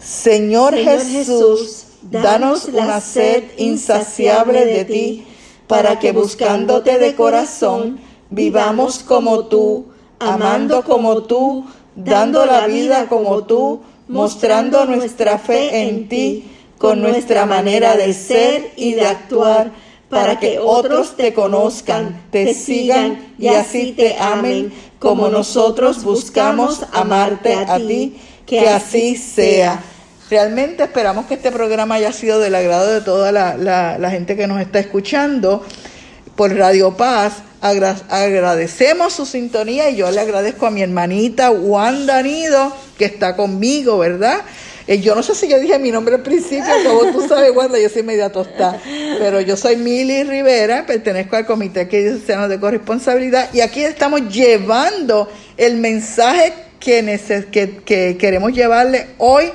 Señor, 0.00 0.74
Jesús, 0.74 1.84
danos 2.02 2.66
una 2.66 3.00
sed 3.00 3.44
insaciable 3.58 4.64
de 4.64 4.84
ti, 4.84 5.26
para 5.66 5.98
que 5.98 6.12
buscándote 6.12 6.98
de 6.98 7.14
corazón, 7.14 8.00
vivamos 8.30 9.00
como 9.00 9.46
tú, 9.46 9.86
amando 10.18 10.82
como 10.82 11.22
tú, 11.22 11.64
dando 11.94 12.44
la 12.46 12.66
vida 12.66 13.06
como 13.08 13.44
tú 13.44 13.82
mostrando 14.10 14.84
nuestra 14.86 15.38
fe 15.38 15.88
en 15.88 16.08
ti 16.08 16.44
con 16.78 17.00
nuestra 17.00 17.46
manera 17.46 17.96
de 17.96 18.12
ser 18.14 18.72
y 18.76 18.94
de 18.94 19.06
actuar, 19.06 19.70
para 20.08 20.40
que 20.40 20.58
otros 20.58 21.16
te 21.16 21.32
conozcan, 21.32 22.22
te 22.30 22.52
sigan 22.54 23.34
y 23.38 23.48
así 23.48 23.92
te 23.92 24.16
amen, 24.18 24.72
como 24.98 25.28
nosotros 25.28 26.02
buscamos 26.02 26.84
amarte 26.92 27.54
a 27.54 27.76
ti, 27.76 28.16
que 28.44 28.68
así 28.68 29.16
sea. 29.16 29.80
Realmente 30.28 30.84
esperamos 30.84 31.26
que 31.26 31.34
este 31.34 31.52
programa 31.52 31.96
haya 31.96 32.12
sido 32.12 32.40
del 32.40 32.54
agrado 32.54 32.92
de 32.92 33.00
toda 33.02 33.30
la, 33.30 33.56
la 33.56 34.10
gente 34.10 34.34
que 34.34 34.46
nos 34.46 34.60
está 34.60 34.80
escuchando 34.80 35.62
por 36.34 36.56
Radio 36.56 36.96
Paz. 36.96 37.34
Agradecemos 37.60 39.12
su 39.12 39.26
sintonía 39.26 39.90
y 39.90 39.96
yo 39.96 40.10
le 40.10 40.20
agradezco 40.20 40.66
a 40.66 40.70
mi 40.70 40.82
hermanita 40.82 41.50
Wanda 41.50 42.22
Nido 42.22 42.74
que 42.96 43.04
está 43.04 43.36
conmigo, 43.36 43.98
¿verdad? 43.98 44.40
Eh, 44.86 45.00
yo 45.00 45.14
no 45.14 45.22
sé 45.22 45.34
si 45.34 45.46
yo 45.46 45.60
dije 45.60 45.78
mi 45.78 45.90
nombre 45.90 46.16
al 46.16 46.22
principio, 46.22 46.72
como 46.84 47.12
tú 47.12 47.28
sabes, 47.28 47.54
Wanda, 47.54 47.78
yo 47.78 47.88
soy 47.88 48.02
media 48.02 48.32
tostada, 48.32 48.80
pero 49.18 49.40
yo 49.40 49.56
soy 49.56 49.76
Mili 49.76 50.24
Rivera, 50.24 50.86
pertenezco 50.86 51.36
al 51.36 51.46
Comité 51.46 51.86
Cristiano 51.86 52.48
de 52.48 52.58
Corresponsabilidad 52.58 53.50
y 53.52 53.60
aquí 53.60 53.84
estamos 53.84 54.22
llevando 54.28 55.28
el 55.56 55.76
mensaje 55.76 56.54
que, 56.80 57.46
que, 57.52 57.76
que 57.84 58.16
queremos 58.18 58.52
llevarle 58.52 59.08
hoy, 59.18 59.52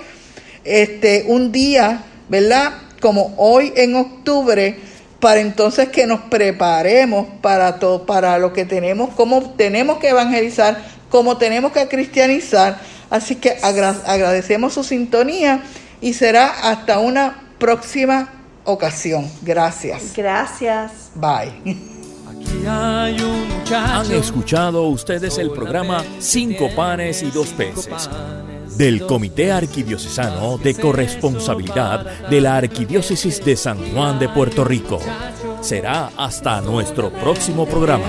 este, 0.63 1.25
un 1.27 1.51
día, 1.51 2.03
¿verdad? 2.29 2.73
Como 3.01 3.33
hoy 3.37 3.73
en 3.75 3.95
octubre, 3.95 4.77
para 5.19 5.39
entonces 5.39 5.89
que 5.89 6.06
nos 6.06 6.21
preparemos 6.21 7.28
para 7.41 7.80
todo, 7.80 8.06
para 8.06 8.38
lo 8.38 8.54
que 8.54 8.65
tenemos, 8.65 9.13
cómo 9.15 9.51
tenemos 9.51 9.97
que 9.97 10.10
evangelizar, 10.10 10.78
cómo 11.10 11.38
tenemos 11.38 11.71
que 11.71 11.88
cristianizar. 11.88 12.80
Así 13.10 13.36
que 13.36 13.58
agradecemos 13.62 14.73
su 14.73 14.84
sintonía 14.84 15.63
y 16.01 16.13
será 16.13 16.69
hasta 16.69 16.99
una 16.99 17.43
próxima 17.58 18.30
ocasión. 18.65 19.30
Gracias. 19.41 20.13
Gracias. 20.15 20.91
Bye. 21.15 21.95
Han 22.67 24.12
escuchado 24.12 24.88
ustedes 24.88 25.38
el 25.38 25.51
programa 25.51 26.04
Cinco 26.19 26.69
panes 26.75 27.23
y 27.23 27.32
dos 27.32 27.49
peces 27.49 28.10
del 28.77 29.05
Comité 29.05 29.51
Arquidiocesano 29.51 30.57
de 30.57 30.75
Corresponsabilidad 30.75 32.29
de 32.29 32.41
la 32.41 32.57
Arquidiócesis 32.57 33.43
de 33.43 33.55
San 33.55 33.77
Juan 33.93 34.19
de 34.19 34.29
Puerto 34.29 34.63
Rico. 34.63 34.99
Será 35.61 36.11
hasta 36.17 36.61
nuestro 36.61 37.11
próximo 37.11 37.65
programa. 37.65 38.05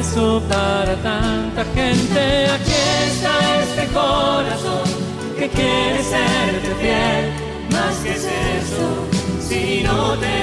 eso 0.00 0.42
para 0.48 0.94
tanta 0.96 1.64
gente. 1.74 2.46
Aquí 2.46 2.72
está 3.06 3.62
este 3.62 3.86
corazón 3.92 4.88
que 5.38 5.48
quiere 5.48 6.02
serte 6.02 6.74
fiel. 6.80 7.24
Más 7.70 7.96
que 8.02 8.12
eso, 8.12 8.86
si 9.48 9.82
no 9.82 10.18
te 10.18 10.42